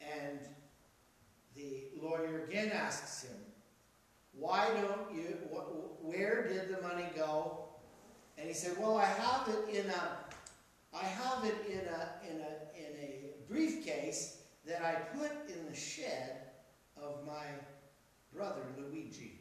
And 0.00 0.38
the 1.54 1.84
lawyer 2.00 2.46
again 2.48 2.70
asks 2.72 3.24
him, 3.24 3.36
why 4.32 4.68
don't 4.68 5.14
you, 5.14 5.36
wh- 5.52 6.04
where 6.04 6.48
did 6.48 6.74
the 6.74 6.80
money 6.82 7.06
go? 7.14 7.64
And 8.38 8.48
he 8.48 8.54
said, 8.54 8.76
well, 8.78 8.96
I 8.96 9.04
have 9.04 9.48
it 9.48 9.76
in 9.76 9.90
a, 9.90 10.16
I 10.94 11.04
have 11.04 11.44
it 11.44 11.56
in 11.68 11.80
a, 11.80 12.12
in 12.28 12.40
a, 12.40 12.78
in 12.78 12.96
a 12.96 13.20
briefcase 13.48 14.38
that 14.66 14.82
I 14.82 14.94
put 15.18 15.30
in 15.48 15.66
the 15.68 15.76
shed 15.76 16.42
of 16.96 17.26
my 17.26 17.44
brother 18.34 18.62
Luigi. 18.78 19.40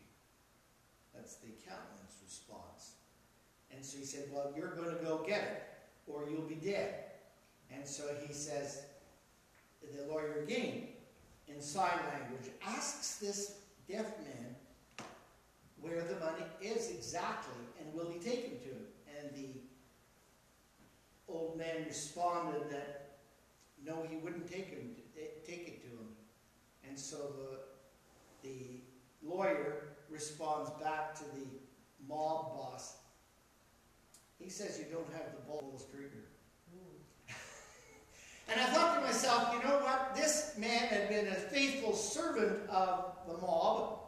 That's 1.14 1.36
the 1.36 1.48
accountant's 1.48 2.16
response. 2.24 2.94
And 3.72 3.86
so 3.86 3.98
he 3.98 4.06
said, 4.06 4.26
well, 4.32 4.52
you're 4.58 4.76
going 4.76 4.96
to 4.98 5.04
go 5.04 5.24
get 5.26 5.42
it, 5.44 5.64
or 6.08 6.30
you'll 6.30 6.42
be 6.42 6.56
dead. 6.56 6.96
And 7.74 7.88
so 7.88 8.04
he 8.26 8.34
says, 8.34 8.84
the 9.82 10.12
lawyer 10.12 10.44
again, 10.44 10.88
in 11.48 11.62
sign 11.62 12.00
language, 12.14 12.52
asks 12.66 13.18
this 13.18 13.60
deaf 13.90 14.06
man 14.20 14.56
where 15.82 16.02
the 16.04 16.16
money 16.16 16.46
is 16.62 16.92
exactly, 16.92 17.64
and 17.80 17.94
will 17.94 18.10
he 18.12 18.20
take 18.20 18.46
him 18.46 18.58
to 18.64 18.70
him? 18.70 18.86
And 19.20 19.36
the 19.36 19.50
old 21.28 21.58
man 21.58 21.86
responded 21.86 22.70
that 22.70 23.10
no, 23.86 24.06
he 24.10 24.18
wouldn't 24.18 24.50
take 24.52 24.70
him 24.70 24.96
to, 24.96 25.50
take 25.50 25.68
it 25.68 25.82
to 25.82 25.88
him. 25.88 26.10
And 26.88 27.00
so 27.00 27.18
the 27.38 27.60
the 28.42 28.82
lawyer 29.24 29.90
responds 30.10 30.70
back 30.82 31.16
to 31.16 31.24
the 31.36 31.46
mob 32.08 32.56
boss. 32.56 32.98
He 34.40 34.50
says 34.50 34.80
you 34.80 34.86
don't 34.94 35.12
have 35.14 35.34
the 35.36 35.42
ball's 35.48 35.86
trigger. 35.92 36.29
And 38.52 38.62
I 38.62 38.66
thought 38.66 38.96
to 38.96 39.02
myself, 39.02 39.54
you 39.54 39.68
know 39.68 39.80
what? 39.80 40.16
This 40.16 40.56
man 40.58 40.88
had 40.88 41.10
been 41.10 41.28
a 41.28 41.36
faithful 41.36 41.94
servant 41.94 42.68
of 42.70 43.16
the 43.28 43.38
mob. 43.38 44.00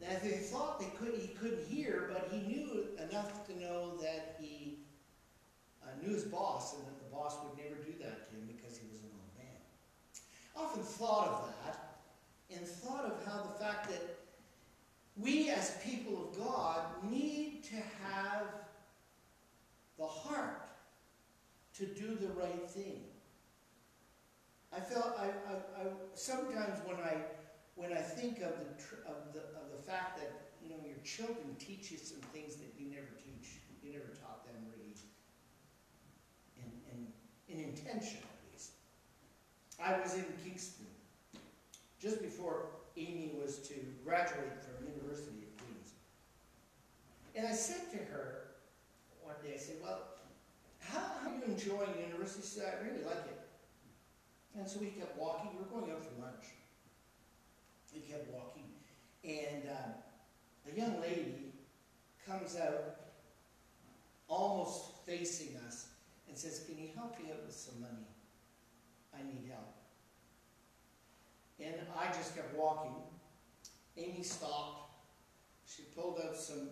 That 0.00 0.22
they 0.22 0.32
thought 0.32 0.78
they 0.78 0.92
could, 0.98 1.18
he 1.18 1.28
couldn't 1.28 1.66
hear, 1.66 2.10
but 2.12 2.28
he 2.30 2.46
knew 2.46 2.86
enough 3.08 3.46
to 3.46 3.58
know 3.58 3.96
that 4.02 4.36
he 4.38 4.80
uh, 5.82 5.86
knew 6.02 6.12
his 6.12 6.24
boss 6.24 6.74
and 6.74 6.82
that 6.86 6.98
the 6.98 7.16
boss 7.16 7.36
would 7.42 7.56
never 7.56 7.76
do 7.76 7.92
that 8.02 8.28
to 8.28 8.36
him 8.36 8.46
because 8.46 8.76
he 8.76 8.86
was 8.90 9.00
an 9.00 9.08
old 9.12 9.30
man. 9.38 9.56
I 10.56 10.60
often 10.60 10.82
thought 10.82 11.28
of 11.28 11.54
that 11.64 11.96
and 12.54 12.66
thought 12.66 13.06
of 13.06 13.24
how 13.24 13.42
the 13.42 13.64
fact 13.64 13.88
that 13.88 14.18
we 15.16 15.48
as 15.48 15.78
people 15.82 16.28
of 16.28 16.38
God 16.38 16.82
need 17.10 17.64
to 17.64 17.76
have 17.76 18.46
the 19.98 20.06
heart 20.06 20.68
to 21.78 21.86
do 21.86 22.14
the 22.14 22.28
right 22.28 22.68
thing. 22.68 23.00
I 24.74 24.80
felt 24.80 25.16
I, 25.18 25.26
I, 25.26 25.54
I 25.54 25.86
sometimes 26.14 26.80
when 26.84 26.96
I 26.96 27.22
when 27.76 27.92
I 27.92 28.02
think 28.02 28.38
of 28.38 28.58
the 28.58 28.66
of 29.06 29.32
the 29.32 29.40
of 29.54 29.70
the 29.70 29.82
fact 29.86 30.18
that 30.18 30.50
you 30.60 30.68
know 30.70 30.80
your 30.84 30.98
children 31.04 31.54
teach 31.58 31.92
you 31.92 31.98
some 31.98 32.20
things 32.32 32.56
that 32.56 32.74
you 32.76 32.90
never 32.90 33.14
teach, 33.22 33.60
you 33.82 33.92
never 33.92 34.10
taught 34.18 34.44
them 34.44 34.56
really 34.66 34.94
in 36.58 36.66
in, 36.90 37.06
in 37.54 37.64
intention 37.70 38.18
at 38.18 38.52
least. 38.52 38.72
I 39.78 40.00
was 40.00 40.14
in 40.14 40.26
Kingston 40.42 40.86
just 42.00 42.20
before 42.20 42.66
Amy 42.96 43.32
was 43.40 43.58
to 43.68 43.74
graduate 44.04 44.58
from 44.58 44.86
University 44.88 45.46
of 45.46 45.64
Queens, 45.64 45.92
and 47.36 47.46
I 47.46 47.52
said 47.52 47.90
to 47.92 47.98
her 48.10 48.58
one 49.22 49.36
day, 49.44 49.54
I 49.54 49.58
said, 49.58 49.76
"Well, 49.80 50.00
how, 50.80 50.98
how 50.98 51.30
are 51.30 51.32
you 51.32 51.42
enjoying 51.46 51.94
university?" 52.10 52.42
She 52.42 52.58
said, 52.58 52.74
"I 52.74 52.84
really 52.84 53.04
like 53.04 53.24
it." 53.26 53.43
And 54.56 54.68
so 54.68 54.78
we 54.78 54.86
kept 54.86 55.18
walking. 55.18 55.50
We 55.52 55.58
were 55.58 55.80
going 55.80 55.90
out 55.90 56.04
for 56.04 56.20
lunch. 56.20 56.44
We 57.92 58.00
kept 58.00 58.32
walking, 58.32 58.70
and 59.22 59.68
uh, 59.68 60.70
a 60.70 60.76
young 60.76 61.00
lady 61.00 61.52
comes 62.26 62.56
out, 62.56 62.96
almost 64.26 65.06
facing 65.06 65.56
us, 65.68 65.88
and 66.28 66.36
says, 66.36 66.64
"Can 66.66 66.76
you 66.78 66.88
help 66.94 67.18
me 67.20 67.30
out 67.30 67.44
with 67.46 67.54
some 67.54 67.80
money? 67.80 68.06
I 69.14 69.22
need 69.22 69.48
help." 69.48 69.74
And 71.60 71.86
I 71.96 72.06
just 72.06 72.34
kept 72.34 72.56
walking. 72.56 72.94
Amy 73.96 74.24
stopped. 74.24 74.92
She 75.66 75.84
pulled 75.96 76.20
out 76.24 76.36
some 76.36 76.70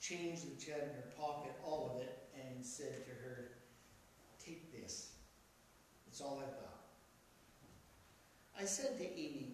change 0.00 0.42
that 0.42 0.60
she 0.62 0.70
had 0.70 0.82
in 0.82 0.88
her 0.88 1.12
pocket, 1.16 1.52
all 1.64 1.92
of 1.94 2.02
it, 2.02 2.18
and 2.34 2.64
said 2.64 3.06
to 3.06 3.10
her, 3.10 3.52
"Take 4.38 4.70
this. 4.70 5.12
It's 6.06 6.20
all 6.20 6.42
I've 6.42 6.60
got." 6.60 6.75
I 8.58 8.64
said 8.64 8.96
to 8.98 9.04
Amy, 9.04 9.52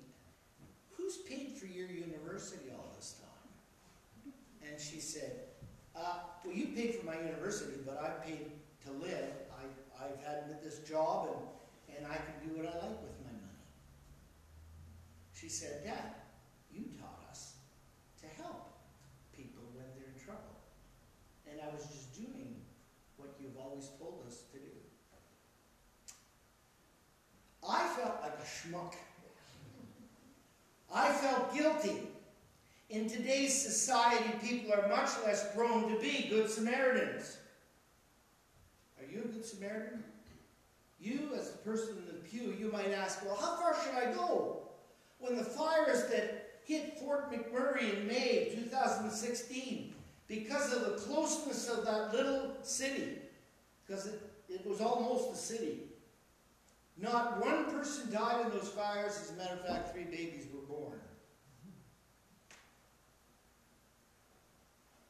who's 0.97 1.17
paid 1.19 1.53
for 1.59 1.67
your 1.67 1.89
university 1.89 2.71
all 2.73 2.93
this 2.97 3.17
time? 3.21 4.33
And 4.69 4.81
she 4.81 5.01
said, 5.01 5.33
uh, 5.97 6.19
well, 6.45 6.55
you 6.55 6.67
paid 6.67 6.95
for 6.95 7.07
my 7.07 7.17
university, 7.17 7.81
but 7.85 8.01
I 8.01 8.25
paid 8.25 8.53
to 8.87 8.93
live. 8.93 9.33
I, 9.51 10.05
I've 10.05 10.25
had 10.25 10.63
this 10.63 10.79
job 10.89 11.29
and, 11.89 11.97
and 11.99 12.07
I 12.07 12.15
can 12.15 12.49
do 12.49 12.57
what 12.57 12.67
I 12.67 12.75
like 12.79 13.03
with 13.03 13.19
my 13.27 13.33
money. 13.33 13.67
She 15.35 15.49
said, 15.49 15.85
Dad, 15.85 16.15
you 16.73 16.85
taught 17.01 17.27
us 17.29 17.55
to 18.21 18.27
help 18.41 18.71
people 19.37 19.65
when 19.75 19.85
they're 19.97 20.15
in 20.15 20.25
trouble. 20.25 20.63
And 21.51 21.61
I 21.61 21.75
was 21.75 21.87
just 21.87 22.15
doing 22.15 22.55
what 23.17 23.35
you've 23.41 23.59
always 23.59 23.89
told 23.99 24.23
us 24.29 24.43
to 24.53 24.59
do. 24.59 24.71
I 27.69 27.87
felt 27.95 28.19
like 28.23 28.39
a 28.43 28.47
schmuck. 28.73 28.95
I 30.95 31.11
felt 31.13 31.55
guilty. 31.55 32.09
In 32.91 33.09
today's 33.09 33.61
society, 33.61 34.31
people 34.43 34.73
are 34.73 34.89
much 34.89 35.11
less 35.25 35.55
prone 35.55 35.91
to 35.93 35.99
be 35.99 36.29
good 36.29 36.51
Samaritans. 36.51 37.39
Are 38.99 39.11
you 39.11 39.23
a 39.23 39.29
good 39.29 39.45
Samaritan? 39.45 40.05
You, 41.01 41.31
as 41.35 41.49
a 41.49 41.59
person 41.59 41.97
in 41.99 42.07
the 42.07 42.29
pew, 42.29 42.55
you 42.59 42.71
might 42.71 42.91
ask, 42.91 43.25
well, 43.25 43.35
how 43.35 43.57
far 43.57 43.75
should 43.83 43.95
I 43.95 44.13
go? 44.13 44.59
When 45.19 45.37
the 45.37 45.45
fires 45.45 46.05
that 46.11 46.51
hit 46.65 46.99
Fort 46.99 47.33
McMurray 47.33 47.99
in 47.99 48.07
May 48.07 48.49
of 48.49 48.55
2016, 48.55 49.95
because 50.29 50.73
of 50.73 50.85
the 50.85 50.93
closeness 50.99 51.69
of 51.69 51.85
that 51.87 52.15
little 52.15 52.53
city, 52.63 53.19
because 53.87 54.07
it, 54.07 54.21
it 54.49 54.67
was 54.67 54.81
almost 54.81 55.33
a 55.33 55.37
city, 55.37 55.81
not 56.99 57.41
one 57.45 57.65
person 57.67 58.13
died 58.13 58.47
in 58.47 58.53
those 58.53 58.69
fires. 58.69 59.19
As 59.21 59.31
a 59.31 59.35
matter 59.35 59.55
of 59.55 59.67
fact, 59.67 59.93
three 59.93 60.05
babies 60.05 60.47
were 60.53 60.61
born. 60.61 60.99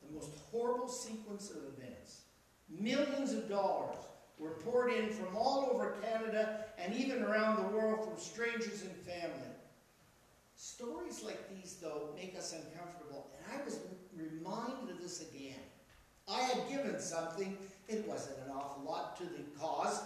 The 0.06 0.14
most 0.14 0.30
horrible 0.50 0.88
sequence 0.88 1.50
of 1.50 1.58
events. 1.76 2.22
Millions 2.68 3.32
of 3.32 3.48
dollars 3.48 3.96
were 4.38 4.50
poured 4.64 4.92
in 4.92 5.10
from 5.10 5.36
all 5.36 5.70
over 5.72 5.96
Canada 6.02 6.64
and 6.78 6.94
even 6.94 7.22
around 7.22 7.56
the 7.56 7.76
world 7.76 8.08
from 8.08 8.18
strangers 8.18 8.82
and 8.82 8.96
family. 8.96 9.52
Stories 10.56 11.22
like 11.24 11.48
these, 11.50 11.76
though, 11.82 12.10
make 12.16 12.36
us 12.36 12.52
uncomfortable. 12.52 13.30
And 13.36 13.60
I 13.60 13.64
was 13.64 13.80
reminded 14.16 14.94
of 14.94 15.02
this 15.02 15.20
again. 15.20 15.58
I 16.28 16.40
had 16.40 16.68
given 16.68 17.00
something, 17.00 17.56
it 17.88 18.06
wasn't 18.06 18.38
an 18.46 18.52
awful 18.54 18.84
lot, 18.84 19.16
to 19.18 19.24
the 19.24 19.42
cause. 19.58 20.02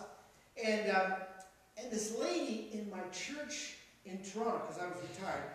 And 0.63 0.91
um, 0.91 1.13
and 1.77 1.87
And 1.87 1.93
this 1.93 2.19
lady 2.19 2.71
in 2.73 2.91
my 2.91 3.03
church 3.13 3.77
in 4.05 4.19
Toronto, 4.19 4.63
because 4.67 4.83
I 4.83 4.87
was 4.87 4.99
retired, 5.11 5.51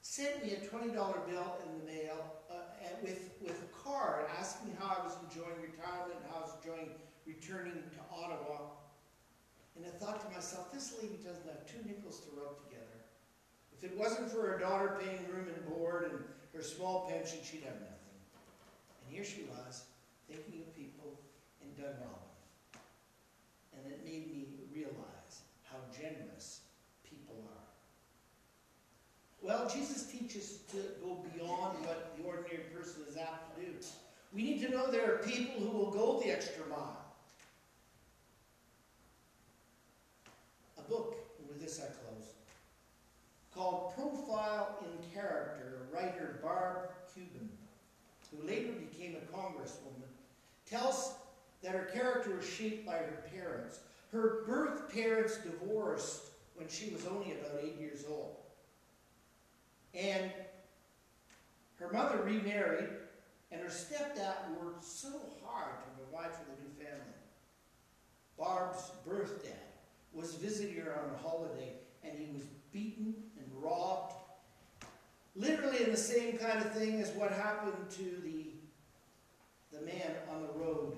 sent 0.00 0.42
me 0.42 0.54
a 0.54 0.56
$20 0.56 0.94
bill 0.94 1.56
in 1.66 1.78
the 1.78 1.84
mail 1.84 2.16
uh, 2.50 2.54
and 2.82 2.94
with, 3.02 3.30
with 3.42 3.60
a 3.62 3.88
card 3.88 4.24
asking 4.38 4.74
how 4.78 4.96
I 4.98 5.04
was 5.04 5.16
enjoying 5.28 5.60
retirement 5.60 6.16
and 6.16 6.32
how 6.32 6.38
I 6.38 6.42
was 6.42 6.54
enjoying 6.62 6.88
returning 7.26 7.74
to 7.74 8.00
Ottawa. 8.14 8.72
And 9.76 9.84
I 9.84 9.90
thought 9.90 10.26
to 10.26 10.34
myself, 10.34 10.72
this 10.72 10.94
lady 11.02 11.20
doesn't 11.22 11.46
have 11.46 11.66
two 11.66 11.86
nickels 11.86 12.20
to 12.20 12.28
rub 12.40 12.56
together. 12.64 13.04
If 13.76 13.84
it 13.84 13.96
wasn't 13.96 14.30
for 14.30 14.42
her 14.42 14.58
daughter 14.58 14.98
paying 14.98 15.28
room 15.28 15.46
and 15.54 15.68
board 15.68 16.10
and 16.10 16.24
her 16.54 16.62
small 16.62 17.08
pension, 17.08 17.38
she'd 17.44 17.62
have 17.64 17.74
nothing. 17.74 18.16
And 19.04 19.14
here 19.14 19.24
she 19.24 19.42
was, 19.44 19.84
thinking 20.26 20.62
of 20.62 20.74
people 20.74 21.20
in 21.62 21.68
Dunrobin. 21.80 22.80
And 23.76 23.92
it 23.92 24.04
made 24.04 24.32
me 24.32 24.46
realize 24.74 25.42
how 25.62 25.76
generous 25.92 26.62
people 27.04 27.36
are. 27.44 27.68
Well, 29.48 29.66
Jesus 29.66 30.02
teaches 30.02 30.58
to 30.72 30.76
go 31.02 31.24
beyond 31.34 31.78
what 31.86 32.14
the 32.14 32.22
ordinary 32.22 32.64
person 32.64 33.00
is 33.08 33.16
apt 33.16 33.56
to 33.56 33.64
do. 33.64 33.72
We 34.34 34.42
need 34.42 34.60
to 34.60 34.68
know 34.68 34.90
there 34.90 35.14
are 35.14 35.18
people 35.26 35.62
who 35.62 35.70
will 35.70 35.90
go 35.90 36.20
the 36.22 36.30
extra 36.30 36.66
mile. 36.66 37.02
A 40.76 40.82
book, 40.82 41.16
with 41.48 41.62
this 41.62 41.80
I 41.80 41.86
close, 41.86 42.34
called 43.54 43.94
Profile 43.94 44.80
in 44.82 45.14
Character, 45.14 45.78
writer 45.94 46.40
Barb 46.42 46.90
Cubin, 47.14 47.48
who 48.30 48.46
later 48.46 48.72
became 48.72 49.16
a 49.16 49.34
congresswoman, 49.34 50.10
tells 50.68 51.14
that 51.62 51.72
her 51.72 51.88
character 51.94 52.36
was 52.36 52.46
shaped 52.46 52.84
by 52.84 52.96
her 52.96 53.24
parents. 53.32 53.80
Her 54.12 54.44
birth 54.46 54.92
parents 54.92 55.38
divorced 55.38 56.32
when 56.54 56.68
she 56.68 56.90
was 56.90 57.06
only 57.06 57.32
about 57.32 57.64
eight 57.64 57.80
years 57.80 58.04
old. 58.06 58.37
And 59.94 60.30
her 61.78 61.90
mother 61.92 62.22
remarried, 62.22 62.88
and 63.50 63.60
her 63.60 63.68
stepdad 63.68 64.60
worked 64.60 64.84
so 64.84 65.08
hard 65.44 65.74
to 65.84 66.02
provide 66.02 66.34
for 66.34 66.44
the 66.44 66.62
new 66.62 66.84
family. 66.84 67.14
Barb's 68.38 68.90
birth 69.06 69.42
dad 69.42 69.52
was 70.12 70.34
visiting 70.34 70.76
her 70.76 71.00
on 71.02 71.14
a 71.14 71.28
holiday, 71.28 71.72
and 72.04 72.18
he 72.18 72.32
was 72.32 72.42
beaten 72.72 73.14
and 73.38 73.62
robbed. 73.62 74.14
Literally 75.36 75.84
in 75.84 75.90
the 75.90 75.96
same 75.96 76.36
kind 76.36 76.58
of 76.58 76.72
thing 76.72 77.00
as 77.00 77.10
what 77.10 77.30
happened 77.30 77.90
to 77.90 78.02
the, 78.24 78.46
the 79.76 79.84
man 79.84 80.16
on 80.32 80.42
the 80.42 80.52
road 80.58 80.96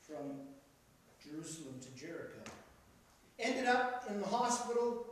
from 0.00 0.40
Jerusalem 1.22 1.74
to 1.80 2.00
Jericho. 2.00 2.38
Ended 3.38 3.66
up 3.66 4.04
in 4.08 4.20
the 4.20 4.26
hospital. 4.26 5.06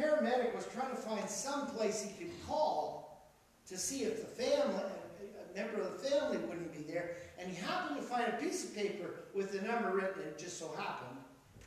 Paramedic 0.00 0.54
was 0.54 0.66
trying 0.72 0.90
to 0.90 0.96
find 0.96 1.28
some 1.28 1.66
place 1.66 2.02
he 2.02 2.24
could 2.24 2.32
call 2.46 3.28
to 3.68 3.76
see 3.76 4.04
if 4.04 4.20
the 4.20 4.42
family, 4.42 4.82
a 5.22 5.56
member 5.56 5.82
of 5.82 6.00
the 6.00 6.08
family 6.08 6.38
wouldn't 6.38 6.72
be 6.72 6.90
there. 6.90 7.16
And 7.38 7.50
he 7.50 7.56
happened 7.56 7.96
to 7.96 8.02
find 8.02 8.32
a 8.32 8.36
piece 8.36 8.64
of 8.64 8.74
paper 8.74 9.24
with 9.34 9.52
the 9.52 9.60
number 9.66 9.94
written. 9.94 10.22
It 10.22 10.38
just 10.38 10.58
so 10.58 10.72
happened 10.76 11.18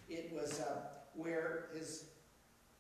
it 0.10 0.32
was 0.34 0.60
uh, 0.60 0.82
where 1.16 1.66
his 1.74 2.06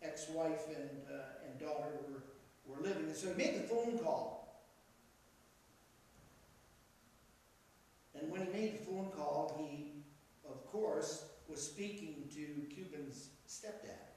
ex-wife 0.01 0.68
and, 0.68 0.89
uh, 1.10 1.47
and 1.47 1.60
daughter 1.60 1.91
were, 2.08 2.24
were 2.66 2.82
living. 2.82 3.06
And 3.06 3.16
so 3.16 3.30
he 3.30 3.34
made 3.36 3.56
the 3.56 3.68
phone 3.68 3.97
call. 3.99 4.64
And 8.20 8.32
when 8.32 8.45
he 8.45 8.51
made 8.51 8.80
the 8.80 8.86
phone 8.86 9.10
call, 9.16 9.56
he, 9.58 10.04
of 10.47 10.66
course, 10.68 11.26
was 11.49 11.62
speaking 11.62 12.30
to 12.34 12.74
Cubin's 12.74 13.30
stepdad. 13.47 14.12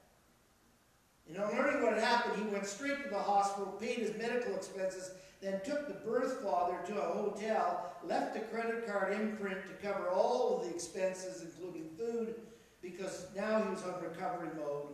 And 1.27 1.37
on 1.37 1.51
learning 1.51 1.83
what 1.83 1.93
had 1.93 2.03
happened, 2.03 2.43
he 2.43 2.49
went 2.53 2.65
straight 2.65 3.03
to 3.03 3.09
the 3.09 3.19
hospital, 3.19 3.73
paid 3.79 3.97
his 3.97 4.17
medical 4.17 4.55
expenses, 4.55 5.11
then 5.41 5.59
took 5.65 5.87
the 5.87 6.09
birth 6.09 6.41
father 6.41 6.77
to 6.87 7.01
a 7.01 7.13
hotel, 7.13 7.91
left 8.03 8.37
a 8.37 8.39
credit 8.39 8.87
card 8.87 9.13
imprint 9.13 9.59
to 9.67 9.87
cover 9.87 10.09
all 10.09 10.57
of 10.57 10.63
the 10.63 10.73
expenses, 10.73 11.43
including 11.43 11.89
food, 11.97 12.35
because 12.81 13.27
now 13.35 13.61
he 13.61 13.69
was 13.69 13.83
on 13.83 14.01
recovery 14.01 14.49
mode. 14.55 14.93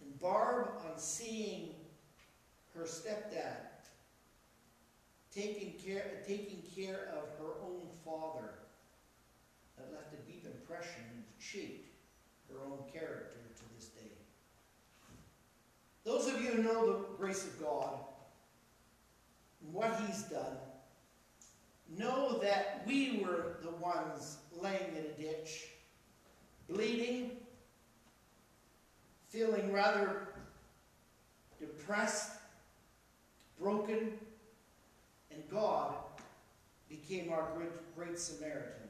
And 0.00 0.18
Barb, 0.20 0.68
on 0.90 0.98
seeing 0.98 1.74
her 2.74 2.84
stepdad 2.84 3.72
taking 5.34 5.74
care, 5.84 6.22
taking 6.26 6.62
care 6.74 7.12
of 7.16 7.28
her 7.38 7.52
own 7.64 7.88
father, 8.04 8.50
that 9.76 9.92
left 9.92 10.12
a 10.12 10.30
deep 10.30 10.44
impression 10.44 11.02
and 11.14 11.24
shaped 11.38 11.88
her 12.50 12.58
own 12.64 12.78
character. 12.92 13.41
Those 16.04 16.26
of 16.26 16.40
you 16.40 16.50
who 16.50 16.62
know 16.62 16.86
the 16.86 16.98
grace 17.16 17.44
of 17.44 17.60
God 17.60 17.94
and 19.64 19.72
what 19.72 20.00
He's 20.06 20.24
done, 20.24 20.56
know 21.96 22.38
that 22.38 22.82
we 22.86 23.22
were 23.24 23.58
the 23.62 23.70
ones 23.72 24.38
laying 24.60 24.96
in 24.96 25.04
a 25.04 25.20
ditch, 25.20 25.68
bleeding, 26.68 27.32
feeling 29.28 29.72
rather 29.72 30.28
depressed, 31.58 32.32
broken, 33.60 34.12
and 35.30 35.42
God 35.50 35.94
became 36.88 37.32
our 37.32 37.50
great, 37.56 37.94
great 37.94 38.18
Samaritan. 38.18 38.88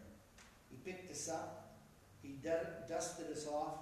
He 0.70 0.90
picked 0.90 1.10
us 1.10 1.28
up, 1.28 1.76
He 2.22 2.36
dusted 2.88 3.30
us 3.30 3.46
off, 3.46 3.74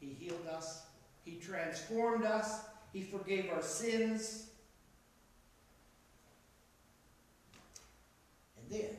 He 0.00 0.08
healed 0.18 0.46
us, 0.46 0.84
He 1.24 1.36
transformed 1.36 2.24
us, 2.24 2.60
He 2.92 3.02
forgave 3.02 3.50
our 3.50 3.62
sins. 3.62 4.46
And 8.58 8.80
then 8.80 8.90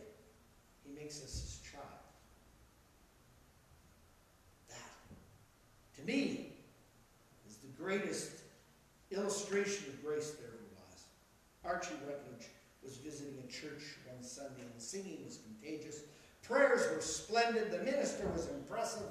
He 0.86 0.94
makes 0.96 1.22
us 1.24 1.42
His 1.42 1.60
child. 1.72 1.86
That, 4.70 4.78
to 5.98 6.02
me, 6.06 6.54
is 7.48 7.58
the 7.58 7.84
greatest 7.84 8.32
illustration 9.12 9.86
of 9.90 10.04
grace 10.04 10.32
there 10.32 10.50
was. 10.76 11.04
Archie 11.66 11.96
Rutledge 12.06 12.48
was 12.84 12.98
visiting 12.98 13.36
a 13.48 13.52
church 13.52 13.84
one 14.12 14.24
Sunday, 14.24 14.62
and 14.62 14.82
singing 14.82 15.20
was 15.26 15.40
contagious. 15.40 16.02
Prayers 16.42 16.90
were 16.94 17.02
splendid. 17.02 17.72
The 17.72 17.80
minister 17.80 18.28
was 18.30 18.50
impressive. 18.50 19.08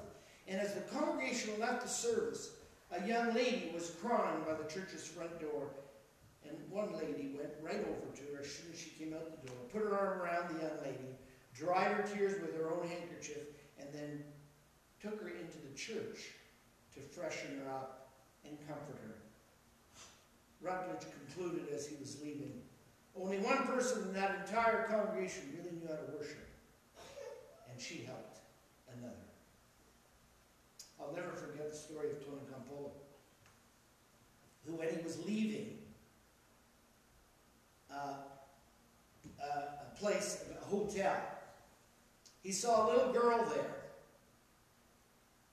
And 0.48 0.60
as 0.60 0.74
the 0.74 0.80
congregation 0.82 1.58
left 1.58 1.82
the 1.82 1.88
service, 1.88 2.50
a 2.92 3.06
young 3.06 3.34
lady 3.34 3.70
was 3.74 3.90
crying 4.02 4.42
by 4.46 4.54
the 4.54 4.70
church's 4.72 5.06
front 5.06 5.40
door. 5.40 5.70
And 6.48 6.56
one 6.70 6.92
lady 6.92 7.34
went 7.36 7.52
right 7.62 7.80
over 7.80 8.16
to 8.16 8.22
her 8.34 8.42
as 8.42 8.50
soon 8.50 8.72
as 8.72 8.78
she 8.78 8.90
came 8.90 9.14
out 9.14 9.42
the 9.42 9.48
door, 9.48 9.56
put 9.72 9.82
her 9.82 9.96
arm 9.96 10.20
around 10.20 10.54
the 10.54 10.62
young 10.62 10.76
lady, 10.82 11.16
dried 11.54 11.92
her 11.92 12.02
tears 12.02 12.40
with 12.40 12.54
her 12.56 12.70
own 12.70 12.86
handkerchief, 12.88 13.46
and 13.78 13.88
then 13.92 14.24
took 15.00 15.20
her 15.22 15.28
into 15.28 15.58
the 15.58 15.74
church 15.76 16.32
to 16.94 17.00
freshen 17.00 17.60
her 17.64 17.70
up 17.70 18.10
and 18.44 18.58
comfort 18.66 18.98
her. 19.02 19.14
Rutledge 20.60 21.06
concluded 21.12 21.68
as 21.74 21.86
he 21.86 21.96
was 22.00 22.20
leaving, 22.22 22.60
only 23.16 23.38
one 23.38 23.66
person 23.66 24.08
in 24.08 24.14
that 24.14 24.46
entire 24.46 24.86
congregation 24.88 25.56
really 25.56 25.76
knew 25.76 25.88
how 25.88 25.94
to 25.94 26.16
worship, 26.18 26.48
and 27.70 27.80
she 27.80 28.04
helped. 28.04 28.31
I'll 31.12 31.22
never 31.22 31.36
forget 31.36 31.70
the 31.70 31.76
story 31.76 32.08
of 32.10 32.20
Campolo, 32.20 32.90
who, 34.66 34.76
when 34.76 34.88
he 34.88 35.02
was 35.02 35.22
leaving 35.26 35.76
uh, 37.92 38.14
uh, 39.42 39.62
a 39.92 39.98
place, 39.98 40.44
a 40.58 40.64
hotel, 40.64 41.16
he 42.42 42.50
saw 42.50 42.86
a 42.86 42.88
little 42.88 43.12
girl 43.12 43.46
there. 43.54 43.76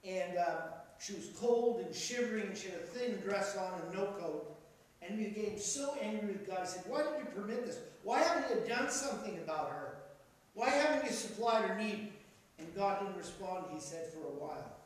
And 0.05 0.38
uh, 0.38 0.62
she 0.97 1.14
was 1.14 1.30
cold 1.38 1.82
and 1.86 1.93
shivering, 1.93 2.47
and 2.47 2.57
she 2.57 2.70
had 2.70 2.80
a 2.80 2.84
thin 2.84 3.20
dress 3.20 3.57
on 3.57 3.82
and 3.82 3.93
no 3.93 4.05
coat. 4.18 4.55
And 5.01 5.20
he 5.20 5.28
became 5.28 5.60
so 5.60 5.97
angry 6.01 6.34
with 6.34 6.47
God. 6.47 6.60
He 6.62 6.68
said, 6.68 6.84
Why 6.88 7.03
did 7.03 7.20
you 7.20 7.26
permit 7.36 7.66
this? 7.66 7.80
Why 8.03 8.20
haven't 8.20 8.49
you 8.49 8.68
done 8.68 8.89
something 8.89 9.38
about 9.39 9.72
her? 9.72 9.97
Why 10.53 10.70
haven't 10.70 11.05
you 11.05 11.12
supplied 11.12 11.66
her 11.66 11.78
need? 11.78 12.14
And 12.60 12.74
God 12.76 13.01
didn't 13.01 13.18
respond, 13.18 13.66
he 13.74 13.80
said, 13.80 14.07
for 14.14 14.20
a 14.20 14.32
while. 14.32 14.79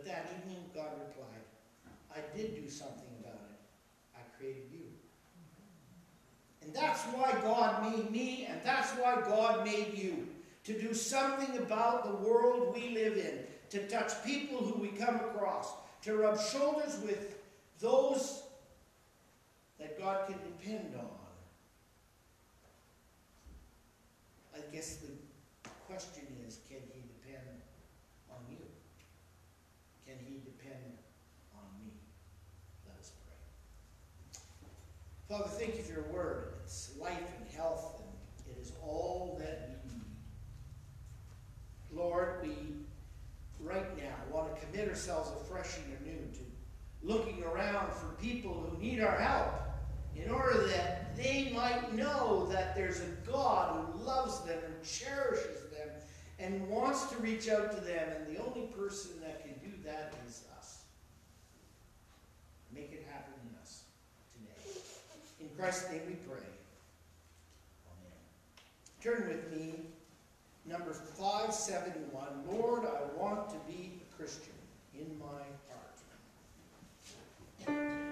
But 0.00 0.08
that 0.12 0.30
evening, 0.38 0.64
God 0.74 0.92
replied, 0.98 1.44
I 2.10 2.36
did 2.36 2.54
do 2.54 2.70
something 2.70 3.04
about 3.20 3.34
it. 3.34 4.16
I 4.16 4.20
created 4.38 4.62
you. 4.72 4.80
And 6.62 6.74
that's 6.74 7.02
why 7.04 7.32
God 7.42 7.82
made 7.82 8.10
me, 8.10 8.46
and 8.48 8.60
that's 8.64 8.92
why 8.92 9.20
God 9.26 9.64
made 9.64 9.92
you. 9.94 10.26
To 10.64 10.78
do 10.80 10.94
something 10.94 11.58
about 11.58 12.04
the 12.04 12.28
world 12.28 12.74
we 12.74 12.90
live 12.90 13.16
in, 13.16 13.40
to 13.70 13.88
touch 13.88 14.12
people 14.24 14.58
who 14.58 14.80
we 14.80 14.88
come 14.88 15.16
across, 15.16 15.72
to 16.02 16.16
rub 16.16 16.40
shoulders 16.40 16.98
with 17.04 17.38
those 17.78 18.42
that 19.78 19.98
God 19.98 20.26
can 20.28 20.38
depend 20.38 20.94
on. 20.94 21.08
I 24.54 24.60
guess 24.72 24.96
the 24.96 25.70
question 25.86 26.24
is, 26.46 26.60
can 26.68 26.80
he 26.94 27.00
depend 27.00 27.46
on 28.30 28.38
you? 28.50 28.58
Can 30.06 30.16
he 30.26 30.34
depend 30.44 30.50
Father, 35.30 35.48
thank 35.50 35.76
you 35.76 35.82
for 35.84 35.92
your 35.92 36.10
word. 36.12 36.54
It's 36.64 36.90
life 37.00 37.16
and 37.38 37.48
health, 37.56 38.02
and 38.02 38.56
it 38.56 38.60
is 38.60 38.72
all 38.82 39.38
that 39.40 39.78
we 39.84 39.92
need. 39.92 40.02
Lord, 41.92 42.42
we 42.42 42.50
right 43.60 43.96
now 43.96 44.16
want 44.28 44.52
to 44.52 44.66
commit 44.66 44.88
ourselves 44.88 45.30
afresh 45.40 45.76
and 45.76 45.96
anew 46.00 46.18
to 46.32 46.40
looking 47.10 47.42
around 47.42 47.92
for 47.92 48.06
people 48.20 48.52
who 48.52 48.78
need 48.80 49.00
our 49.00 49.18
help 49.18 49.52
in 50.14 50.30
order 50.30 50.66
that 50.68 51.16
they 51.16 51.52
might 51.54 51.92
know 51.94 52.46
that 52.50 52.74
there's 52.76 53.00
a 53.00 53.30
God 53.30 53.84
who 53.92 54.04
loves 54.04 54.40
them 54.44 54.58
and 54.64 54.74
cherishes 54.84 55.62
them 55.70 55.88
and 56.38 56.68
wants 56.68 57.06
to 57.06 57.16
reach 57.18 57.48
out 57.48 57.70
to 57.72 57.80
them, 57.80 58.08
and 58.16 58.34
the 58.34 58.40
only 58.42 58.66
person 58.68 59.10
that 59.20 59.42
can 59.42 59.52
do 59.68 59.76
that 59.84 60.14
is 60.26 60.44
us. 60.56 60.82
Make 62.72 62.92
it 62.92 63.06
happen 63.10 63.34
in 63.42 63.58
us 63.60 63.82
today. 64.32 64.80
In 65.40 65.48
Christ's 65.56 65.90
name 65.90 66.02
we 66.06 66.14
pray. 66.14 66.46
Amen. 67.90 68.18
Turn 69.02 69.28
with 69.28 69.52
me, 69.52 69.74
number 70.64 70.92
571. 70.92 72.24
Lord, 72.48 72.84
I 72.86 73.20
want 73.20 73.50
to 73.50 73.56
be 73.68 74.00
a 74.00 74.16
Christian 74.16 74.54
in 74.94 75.18
my 75.18 75.42
heart. 77.70 78.09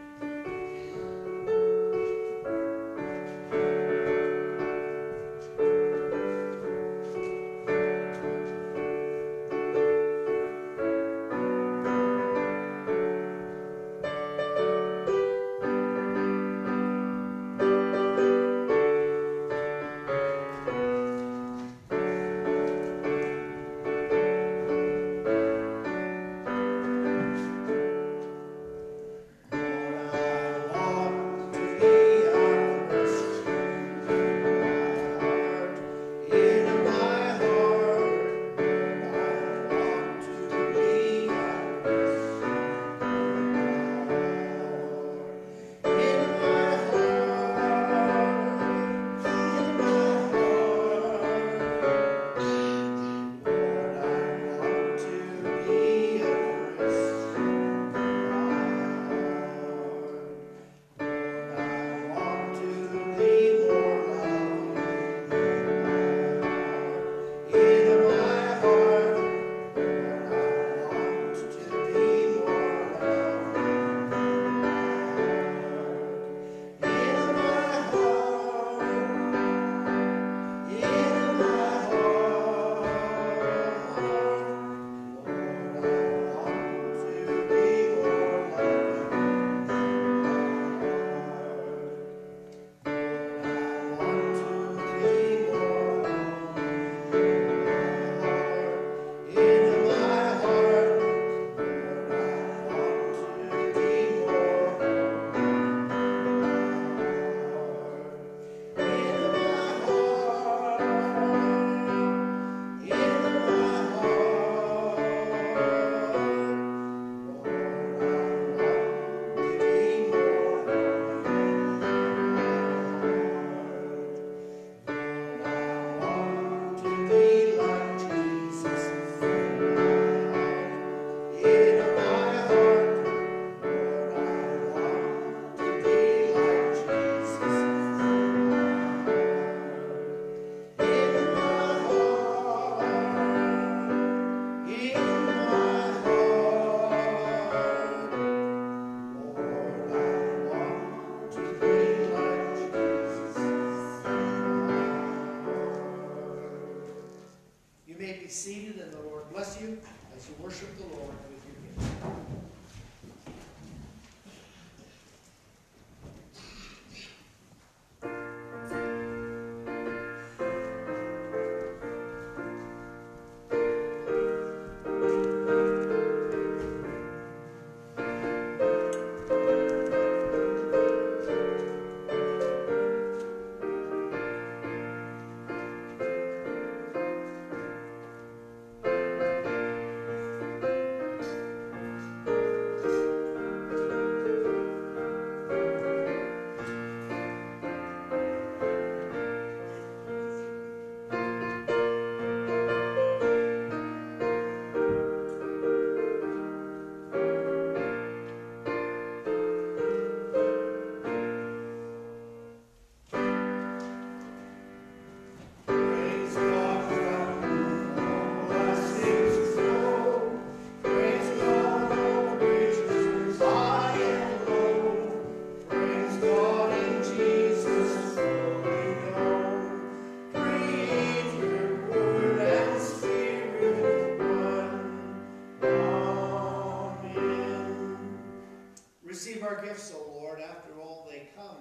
Receive 239.19 239.43
our 239.43 239.61
gifts, 239.61 239.93
O 239.97 240.21
Lord, 240.21 240.39
after 240.41 240.81
all 240.81 241.09
they 241.11 241.29
come 241.37 241.57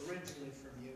originally 0.00 0.50
from 0.50 0.72
you. 0.84 0.90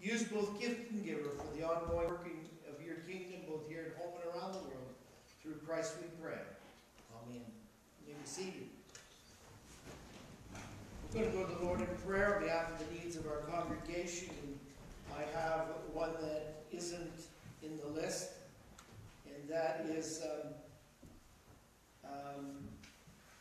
Use 0.00 0.24
both 0.24 0.60
gift 0.60 0.90
and 0.90 1.04
giver 1.04 1.30
for 1.38 1.56
the 1.56 1.64
ongoing 1.64 2.08
working 2.08 2.40
of 2.68 2.84
your 2.84 2.96
kingdom, 3.06 3.42
both 3.48 3.68
here 3.68 3.94
at 3.94 4.02
home 4.02 4.14
and 4.16 4.34
around 4.34 4.54
the 4.54 4.58
world. 4.58 4.90
Through 5.40 5.54
Christ 5.64 5.98
we 6.02 6.08
pray. 6.20 6.40
Amen. 7.22 7.42
You 8.04 8.08
may 8.08 8.14
be 8.14 8.26
seated. 8.26 8.66
We're 11.14 11.20
going 11.20 11.30
to 11.30 11.38
go 11.38 11.44
to 11.46 11.54
the 11.54 11.64
Lord 11.64 11.80
in 11.80 11.86
prayer 12.04 12.38
on 12.38 12.42
behalf 12.42 12.72
of 12.72 12.84
the 12.84 12.94
needs 12.98 13.14
of 13.14 13.28
our 13.28 13.42
congregation. 13.48 14.58
I 15.16 15.38
have 15.38 15.66
one 15.92 16.10
that 16.22 16.64
isn't 16.72 17.22
in 17.62 17.76
the 17.76 17.86
list, 17.86 18.30
and 19.26 19.48
that 19.48 19.86
is 19.88 20.24
um, 20.24 22.10
um, 22.10 22.46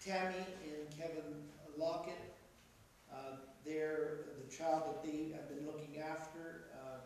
Tammy 0.05 0.45
and 0.65 0.99
Kevin 0.99 1.33
Lockett. 1.77 2.33
Uh, 3.11 3.37
they're 3.65 4.25
the 4.43 4.55
child 4.55 4.83
that 4.87 5.03
they 5.03 5.31
have 5.33 5.47
been 5.49 5.65
looking 5.65 5.99
after, 5.99 6.69
uh, 6.73 6.99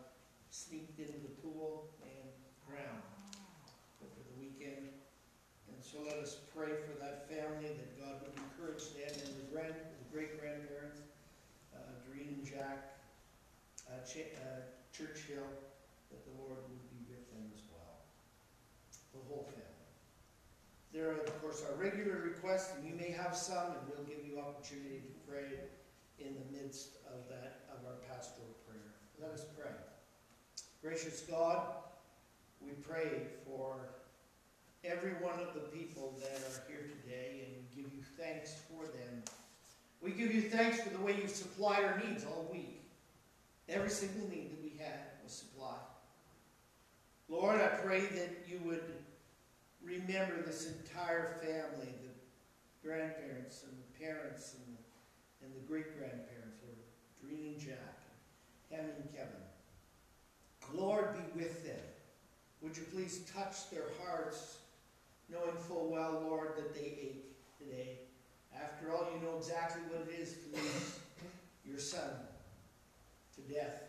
sneaked 0.50 0.98
into 0.98 1.18
the 1.20 1.34
pool 1.42 1.88
and 2.02 2.28
drowned 2.66 3.02
over 4.02 4.20
the 4.20 4.36
weekend. 4.38 4.90
And 5.68 5.78
so 5.80 6.02
let 6.06 6.18
us 6.18 6.36
pray 6.54 6.74
for 6.86 6.98
that 7.00 7.28
family, 7.28 7.68
that 7.68 7.98
God 7.98 8.20
would 8.22 8.34
encourage 8.36 8.84
them 8.94 9.12
and 9.24 9.34
the 9.38 9.46
grand, 9.52 9.74
the 9.74 10.08
great 10.12 10.40
grandparents, 10.40 11.00
uh, 11.74 11.78
Doreen 12.06 12.42
and 12.42 12.46
Jack, 12.46 12.98
uh, 13.88 14.04
Ch- 14.04 14.34
uh, 14.36 14.66
Churchill, 14.92 15.46
that 16.10 16.22
the 16.26 16.34
Lord 16.42 16.58
would 16.68 16.90
be 16.90 17.06
with 17.08 17.24
them 17.30 17.46
as 17.54 17.62
well. 17.70 18.02
The 19.14 19.22
whole 19.28 19.46
family. 19.54 19.70
There 20.92 21.08
are, 21.10 21.20
of 21.20 21.40
course, 21.40 21.62
our 21.70 21.76
regular 21.76 22.16
requests, 22.16 22.74
and 22.76 22.86
you 22.86 22.94
may 22.96 23.10
have 23.10 23.36
some, 23.36 23.66
and 23.66 23.80
we'll 23.88 24.04
give 24.04 24.26
you 24.26 24.40
opportunity 24.40 25.02
to 25.06 25.30
pray 25.30 25.46
in 26.18 26.34
the 26.34 26.58
midst 26.58 26.96
of 27.06 27.28
that, 27.28 27.60
of 27.70 27.86
our 27.86 27.94
pastoral 28.08 28.56
prayer. 28.66 28.94
Let 29.20 29.30
us 29.30 29.44
pray. 29.56 29.70
Gracious 30.82 31.20
God, 31.20 31.62
we 32.60 32.72
pray 32.72 33.22
for 33.46 33.76
every 34.84 35.12
one 35.12 35.38
of 35.38 35.54
the 35.54 35.60
people 35.60 36.18
that 36.18 36.38
are 36.38 36.68
here 36.68 36.90
today, 37.02 37.46
and 37.46 37.54
we 37.54 37.82
give 37.82 37.92
you 37.92 38.02
thanks 38.18 38.56
for 38.68 38.86
them. 38.86 39.22
We 40.02 40.10
give 40.10 40.34
you 40.34 40.42
thanks 40.42 40.80
for 40.80 40.90
the 40.90 40.98
way 41.04 41.14
you've 41.20 41.30
supplied 41.30 41.84
our 41.84 42.02
needs 42.04 42.24
all 42.24 42.48
week. 42.50 42.82
Every 43.68 43.90
single 43.90 44.28
need 44.28 44.50
that 44.50 44.62
we 44.62 44.72
had 44.78 44.98
was 45.22 45.32
supplied. 45.32 45.86
Lord, 47.28 47.60
I 47.60 47.68
pray 47.68 48.00
that 48.00 48.30
you 48.48 48.58
would 48.64 48.82
remember 49.82 50.42
this 50.42 50.68
entire 50.68 51.36
family, 51.42 51.92
the 52.02 52.88
grandparents 52.88 53.64
and 53.64 53.72
the 53.72 54.04
parents 54.04 54.54
and 54.54 54.76
the, 54.76 55.46
and 55.46 55.54
the 55.54 55.66
great 55.66 55.98
grandparents, 55.98 56.58
Lord, 56.64 56.78
Doreen 57.22 57.54
and 57.54 57.60
Jack, 57.60 57.96
and 58.70 58.80
Hannah 58.80 58.92
and 59.00 59.12
Kevin. 59.12 59.40
Lord, 60.74 61.14
be 61.14 61.40
with 61.40 61.64
them. 61.64 61.80
Would 62.62 62.76
you 62.76 62.84
please 62.92 63.22
touch 63.34 63.70
their 63.70 63.86
hearts, 64.02 64.58
knowing 65.30 65.56
full 65.56 65.90
well, 65.90 66.22
Lord, 66.28 66.56
that 66.56 66.74
they 66.74 66.98
ache 67.00 67.36
today. 67.58 67.98
After 68.54 68.92
all, 68.92 69.08
you 69.14 69.26
know 69.26 69.36
exactly 69.38 69.82
what 69.88 70.06
it 70.08 70.20
is 70.20 70.34
to 70.34 70.56
lose 70.56 70.98
your 71.66 71.78
son 71.78 72.10
to 73.36 73.40
death. 73.52 73.82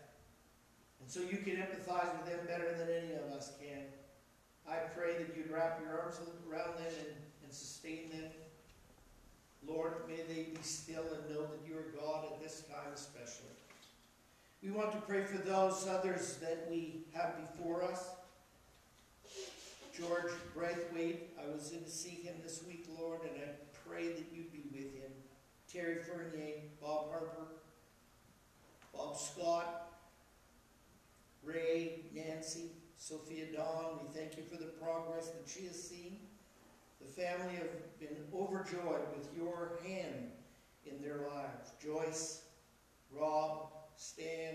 And 1.00 1.10
so 1.10 1.20
you 1.20 1.38
can 1.38 1.56
empathize 1.56 2.16
with 2.16 2.26
them 2.26 2.46
better 2.46 2.74
than 2.78 2.88
any 2.88 3.12
of 3.14 3.36
us 3.36 3.52
can. 3.60 3.82
I 4.68 4.76
pray 4.96 5.14
that 5.18 5.36
you'd 5.36 5.50
wrap 5.50 5.80
your 5.82 6.00
arms 6.00 6.20
around 6.48 6.76
them 6.76 6.92
and, 6.98 7.14
and 7.44 7.52
sustain 7.52 8.10
them. 8.10 8.30
Lord, 9.66 9.94
may 10.08 10.22
they 10.28 10.50
be 10.50 10.62
still 10.62 11.02
and 11.02 11.34
know 11.34 11.42
that 11.42 11.60
you 11.66 11.76
are 11.76 12.00
God 12.00 12.24
at 12.32 12.42
this 12.42 12.62
time 12.62 12.92
especially. 12.94 13.46
We 14.62 14.70
want 14.70 14.92
to 14.92 14.98
pray 14.98 15.24
for 15.24 15.38
those 15.38 15.86
others 15.88 16.38
that 16.40 16.66
we 16.70 17.04
have 17.14 17.34
before 17.36 17.82
us. 17.82 18.10
George 19.96 20.32
Braithwaite, 20.54 21.30
I 21.38 21.52
was 21.52 21.72
in 21.72 21.84
to 21.84 21.90
see 21.90 22.22
him 22.22 22.34
this 22.42 22.62
week, 22.66 22.86
Lord, 22.98 23.20
and 23.22 23.32
I 23.42 23.50
pray 23.86 24.08
that 24.08 24.24
you'd 24.32 24.52
be 24.52 24.64
with 24.72 24.94
him. 24.94 25.10
Terry 25.70 25.96
Fernier, 25.96 26.60
Bob 26.80 27.10
Harper, 27.10 27.46
Bob 28.94 29.16
Scott, 29.16 29.92
Ray, 31.44 32.00
Nancy, 32.14 32.70
Sophia 33.02 33.46
Dawn, 33.52 33.98
we 34.00 34.16
thank 34.16 34.36
you 34.36 34.44
for 34.44 34.56
the 34.56 34.70
progress 34.80 35.30
that 35.30 35.42
she 35.44 35.66
has 35.66 35.74
seen. 35.74 36.20
The 37.00 37.08
family 37.08 37.56
have 37.56 37.98
been 37.98 38.16
overjoyed 38.32 39.02
with 39.16 39.28
your 39.36 39.80
hand 39.84 40.30
in 40.86 41.02
their 41.02 41.26
lives. 41.34 41.72
Joyce, 41.82 42.42
Rob, 43.10 43.72
Stan, 43.96 44.54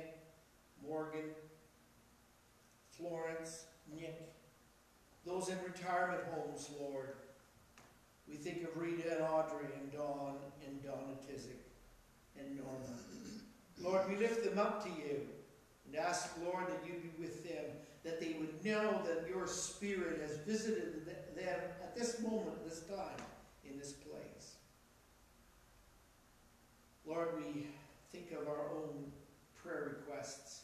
Morgan, 0.82 1.26
Florence, 2.92 3.66
Nick, 3.94 4.34
those 5.26 5.50
in 5.50 5.58
retirement 5.66 6.22
homes, 6.34 6.70
Lord. 6.80 7.16
We 8.30 8.36
think 8.36 8.64
of 8.64 8.82
Rita 8.82 9.18
and 9.18 9.24
Audrey 9.24 9.68
and 9.78 9.92
Dawn 9.92 10.36
and 10.66 10.82
Donna 10.82 11.18
Tizick 11.30 11.68
and 12.40 12.56
Norma. 12.56 12.96
Lord, 13.78 14.08
we 14.10 14.16
lift 14.16 14.46
them 14.46 14.58
up 14.58 14.82
to 14.86 14.90
you 14.90 15.20
and 15.86 15.98
ask, 15.98 16.30
Lord, 16.46 16.68
that 16.68 16.88
you 16.88 16.94
be 16.94 17.12
with 17.22 17.44
them, 17.44 17.66
that 18.08 18.22
they 18.22 18.38
would 18.40 18.64
know 18.64 19.02
that 19.06 19.28
your 19.28 19.46
Spirit 19.48 20.22
has 20.22 20.38
visited 20.38 21.06
them 21.36 21.60
at 21.84 21.94
this 21.94 22.22
moment, 22.22 22.64
this 22.66 22.84
time, 22.84 23.20
in 23.70 23.78
this 23.78 23.92
place. 23.92 24.56
Lord, 27.06 27.28
we 27.38 27.68
think 28.10 28.32
of 28.32 28.48
our 28.48 28.72
own 28.72 29.12
prayer 29.62 29.98
requests, 30.00 30.62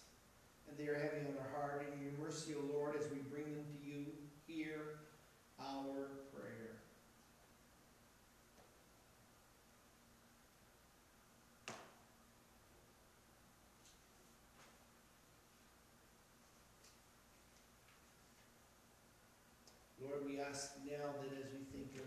and 0.69 0.77
they 0.77 0.87
are 0.87 0.95
heavy 0.95 1.17
on 1.27 1.35
our 1.37 1.59
heart. 1.59 1.85
In 1.93 2.01
your 2.01 2.13
mercy, 2.17 2.53
O 2.55 2.73
Lord, 2.73 2.95
as 2.95 3.11
we 3.11 3.17
bring 3.29 3.43
them 3.43 3.65
to 3.65 3.89
you, 3.89 4.05
hear 4.47 4.99
our 5.59 6.07
prayer. 6.33 6.63
Lord, 20.01 20.25
we 20.25 20.35
ask 20.53 20.77
now 20.85 21.09
that 21.19 21.33
as 21.41 21.49
we 21.51 21.65
think 21.73 21.95
of 21.95 22.05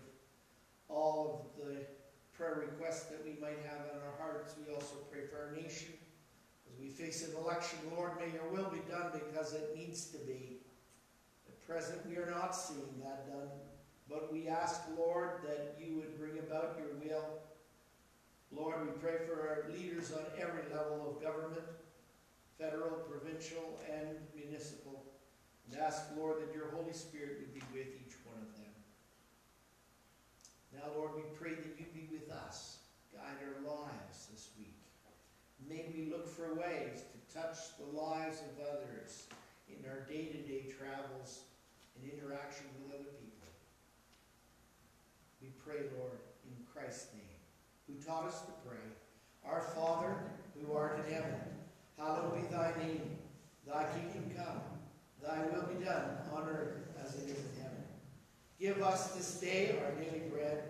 all 0.89 1.51
of 1.59 1.67
the 1.67 1.81
prayer 2.39 2.63
requests 2.71 3.07
that 3.11 3.25
we 3.25 3.33
might 3.41 3.59
have 3.67 3.81
on 3.91 3.99
our 4.07 4.15
hearts, 4.21 4.55
we 4.57 4.73
also 4.73 4.95
pray 5.11 5.23
for 5.27 5.49
our 5.49 5.53
nation. 5.61 5.95
As 6.71 6.79
we 6.79 6.89
face 6.89 7.27
an 7.27 7.35
election, 7.35 7.81
Lord, 7.97 8.13
may 8.21 8.31
your 8.33 8.49
will 8.53 8.71
be 8.71 8.89
done 8.89 9.11
because 9.13 9.53
it 9.53 9.75
needs 9.77 10.07
to 10.13 10.19
be. 10.19 10.59
At 11.49 11.67
present, 11.67 12.07
we 12.07 12.19
are 12.19 12.31
not 12.31 12.55
seeing 12.55 13.03
that 13.03 13.27
done, 13.27 13.49
but 14.09 14.33
we 14.33 14.47
ask, 14.47 14.81
Lord, 14.97 15.41
that 15.43 15.75
you 15.83 15.97
would 15.97 16.17
bring 16.17 16.39
about 16.39 16.79
your 16.79 16.95
will. 17.03 17.25
Lord, 18.53 18.87
we 18.87 18.93
pray 19.01 19.27
for 19.27 19.41
our 19.41 19.77
leaders 19.77 20.13
on 20.13 20.23
every 20.41 20.63
level 20.73 21.11
of 21.11 21.21
government, 21.21 21.67
federal, 22.61 22.93
provincial, 23.11 23.81
and 23.93 24.19
municipal. 24.37 25.03
And 25.69 25.81
ask, 25.81 26.05
Lord, 26.17 26.41
that 26.41 26.55
your 26.55 26.71
Holy 26.71 26.93
Spirit 26.93 27.39
would 27.41 27.53
be 27.53 27.63
with 27.75 27.87
them. 27.93 28.06
Now, 30.77 30.93
Lord, 30.95 31.16
we 31.16 31.22
pray 31.41 31.55
that 31.55 31.81
you 31.81 31.87
be 31.95 32.07
with 32.12 32.31
us. 32.31 32.79
Guide 33.12 33.41
our 33.41 33.64
lives 33.64 34.29
this 34.31 34.51
week. 34.59 34.77
May 35.66 35.87
we 35.97 36.11
look 36.12 36.29
for 36.29 36.55
ways 36.55 37.01
to 37.01 37.35
touch 37.35 37.57
the 37.79 37.97
lives 37.99 38.41
of 38.41 38.77
others 38.77 39.27
in 39.68 39.89
our 39.89 40.01
day-to-day 40.07 40.66
travels 40.79 41.41
and 41.97 42.12
interaction 42.12 42.66
with 42.77 42.95
other 42.95 43.11
people. 43.18 43.49
We 45.41 45.49
pray, 45.64 45.89
Lord, 45.99 46.20
in 46.45 46.55
Christ's 46.70 47.14
name, 47.14 47.41
who 47.87 47.95
taught 48.05 48.27
us 48.27 48.43
to 48.43 48.53
pray. 48.68 48.85
Our 49.45 49.62
Father, 49.62 50.14
who 50.55 50.77
art 50.77 51.01
in 51.07 51.14
heaven, 51.14 51.41
hallowed 51.97 52.35
be 52.35 52.55
thy 52.55 52.72
name. 52.83 53.16
Thy 53.66 53.85
kingdom 53.95 54.31
come. 54.37 54.61
Thy 55.22 55.41
will 55.47 55.66
be 55.66 55.85
done 55.85 56.18
on 56.35 56.49
earth 56.49 56.77
as 57.03 57.14
it 57.14 57.31
is 57.31 57.39
in 57.39 57.51
heaven. 57.56 57.56
Give 58.59 58.83
us 58.83 59.09
this 59.09 59.39
day 59.39 59.77
our 59.85 59.91
daily 60.03 60.23
bread, 60.31 60.63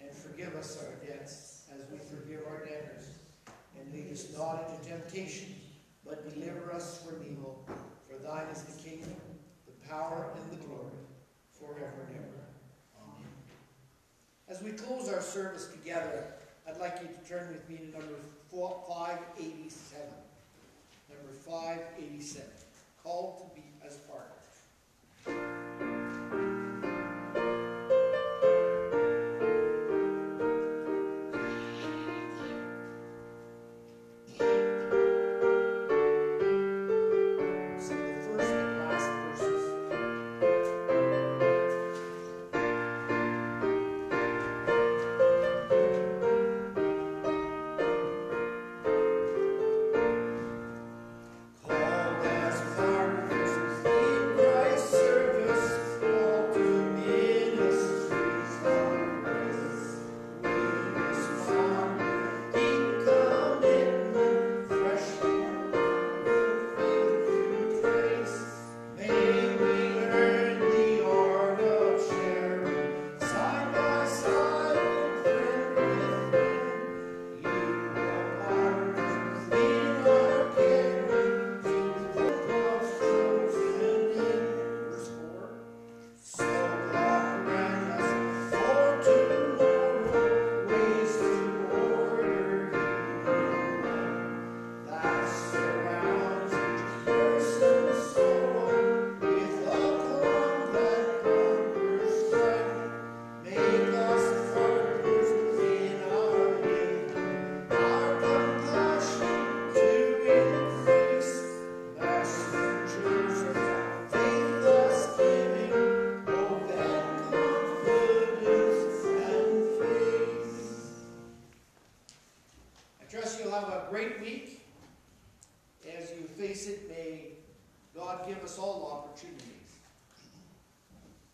and 0.00 0.10
forgive 0.10 0.54
us 0.54 0.78
our 0.82 1.06
debts 1.06 1.64
as 1.74 1.90
we 1.90 1.96
forgive 1.96 2.42
our 2.46 2.58
debtors. 2.58 3.06
And 3.78 3.90
lead 3.92 4.12
us 4.12 4.26
not 4.36 4.68
into 4.68 4.90
temptation, 4.90 5.54
but 6.04 6.28
deliver 6.34 6.72
us 6.72 7.02
from 7.02 7.24
evil. 7.24 7.64
For 8.06 8.18
thine 8.22 8.46
is 8.52 8.62
the 8.64 8.82
kingdom, 8.82 9.16
the 9.66 9.88
power, 9.88 10.34
and 10.36 10.50
the 10.50 10.64
glory, 10.66 10.92
forever 11.58 12.06
and 12.08 12.16
ever. 12.16 12.44
Amen. 13.00 13.32
As 14.48 14.62
we 14.62 14.72
close 14.72 15.08
our 15.08 15.22
service 15.22 15.68
together, 15.68 16.24
I'd 16.68 16.78
like 16.78 16.98
you 17.00 17.08
to 17.08 17.28
turn 17.28 17.48
with 17.48 17.66
me 17.68 17.78
to 17.78 17.98
number 17.98 18.18
587. 18.50 20.06
Number 21.08 21.32
587. 21.32 22.46
Called 23.02 23.38
to 23.38 23.44
be 23.58 23.64
as 23.84 23.96
partners. 25.26 26.01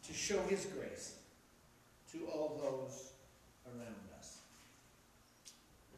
To 0.08 0.14
show 0.14 0.40
his 0.48 0.64
grace 0.64 1.16
to 2.12 2.26
all 2.32 2.58
those 2.62 3.12
around 3.66 3.94
us. 4.18 4.38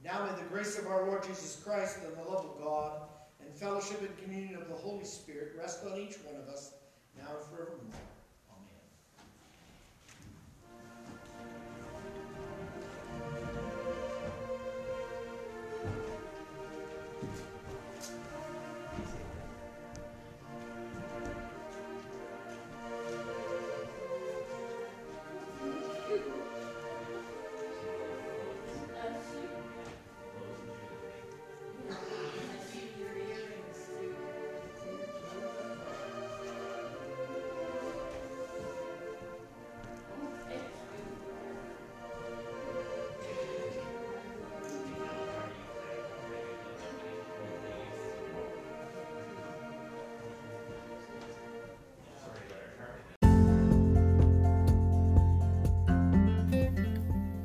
Now 0.04 0.24
may 0.26 0.42
the 0.42 0.48
grace 0.48 0.76
of 0.80 0.88
our 0.88 1.06
Lord 1.06 1.22
Jesus 1.22 1.62
Christ 1.64 1.98
and 2.04 2.16
the 2.16 2.28
love 2.28 2.44
of 2.44 2.60
God 2.60 3.02
and 3.40 3.54
fellowship 3.54 4.00
and 4.00 4.18
communion 4.18 4.60
of 4.60 4.68
the 4.68 4.74
Holy 4.74 5.04
Spirit 5.04 5.52
rest 5.56 5.84
on 5.84 5.96
each 5.96 6.16
one 6.24 6.34
of 6.34 6.48
us 6.48 6.72
now 7.16 7.28
and 7.36 7.46
forevermore. 7.56 8.09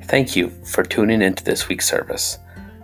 Thank 0.08 0.36
you 0.36 0.50
for 0.64 0.84
tuning 0.84 1.20
into 1.20 1.42
this 1.42 1.68
week's 1.68 1.88
service. 1.88 2.38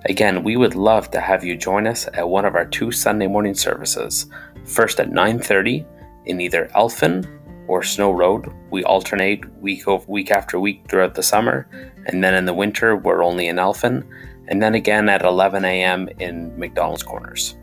Again, 0.07 0.43
we 0.43 0.57
would 0.57 0.75
love 0.75 1.09
to 1.13 1.21
have 1.21 1.45
you 1.45 1.57
join 1.57 1.87
us 1.87 2.09
at 2.15 2.29
one 2.29 2.45
of 2.45 2.57
our 2.57 2.65
two 2.65 2.91
Sunday 2.91 3.29
morning 3.29 3.55
services. 3.55 4.27
First 4.65 4.99
at 4.99 5.13
9:30 5.13 5.87
in 6.27 6.41
either 6.41 6.69
Elphin 6.75 7.25
or 7.69 7.85
Snow 7.85 8.11
Road. 8.11 8.53
We 8.71 8.83
alternate 8.83 9.45
week 9.61 9.87
over 9.87 10.05
week 10.11 10.33
after 10.33 10.59
week 10.59 10.83
throughout 10.89 11.15
the 11.15 11.23
summer, 11.23 11.69
and 12.07 12.25
then 12.25 12.35
in 12.35 12.45
the 12.45 12.55
winter 12.55 12.97
we're 12.97 13.23
only 13.23 13.47
in 13.47 13.61
Elphin, 13.61 14.03
and 14.49 14.61
then 14.61 14.75
again 14.75 15.09
at 15.09 15.23
11 15.23 15.65
a.m. 15.65 16.09
in 16.19 16.59
McDonald's 16.59 17.05
Corners. 17.05 17.55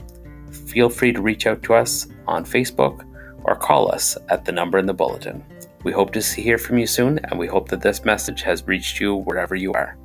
Feel 0.68 0.88
free 0.90 1.12
to 1.12 1.22
reach 1.22 1.48
out 1.48 1.62
to 1.64 1.74
us 1.74 2.08
on 2.28 2.46
Facebook 2.46 3.06
or 3.44 3.58
call 3.58 3.92
us 3.92 4.16
at 4.30 4.46
the 4.46 4.54
number 4.54 4.78
in 4.78 4.86
the 4.86 4.94
bulletin. 4.94 5.44
We 5.84 5.92
hope 5.94 6.12
to 6.14 6.20
hear 6.22 6.58
from 6.58 6.78
you 6.78 6.88
soon, 6.88 7.20
and 7.20 7.40
we 7.40 7.48
hope 7.48 7.70
that 7.70 7.82
this 7.82 8.04
message 8.04 8.42
has 8.42 8.68
reached 8.68 9.00
you 9.00 9.16
wherever 9.16 9.56
you 9.56 9.72
are. 9.74 9.98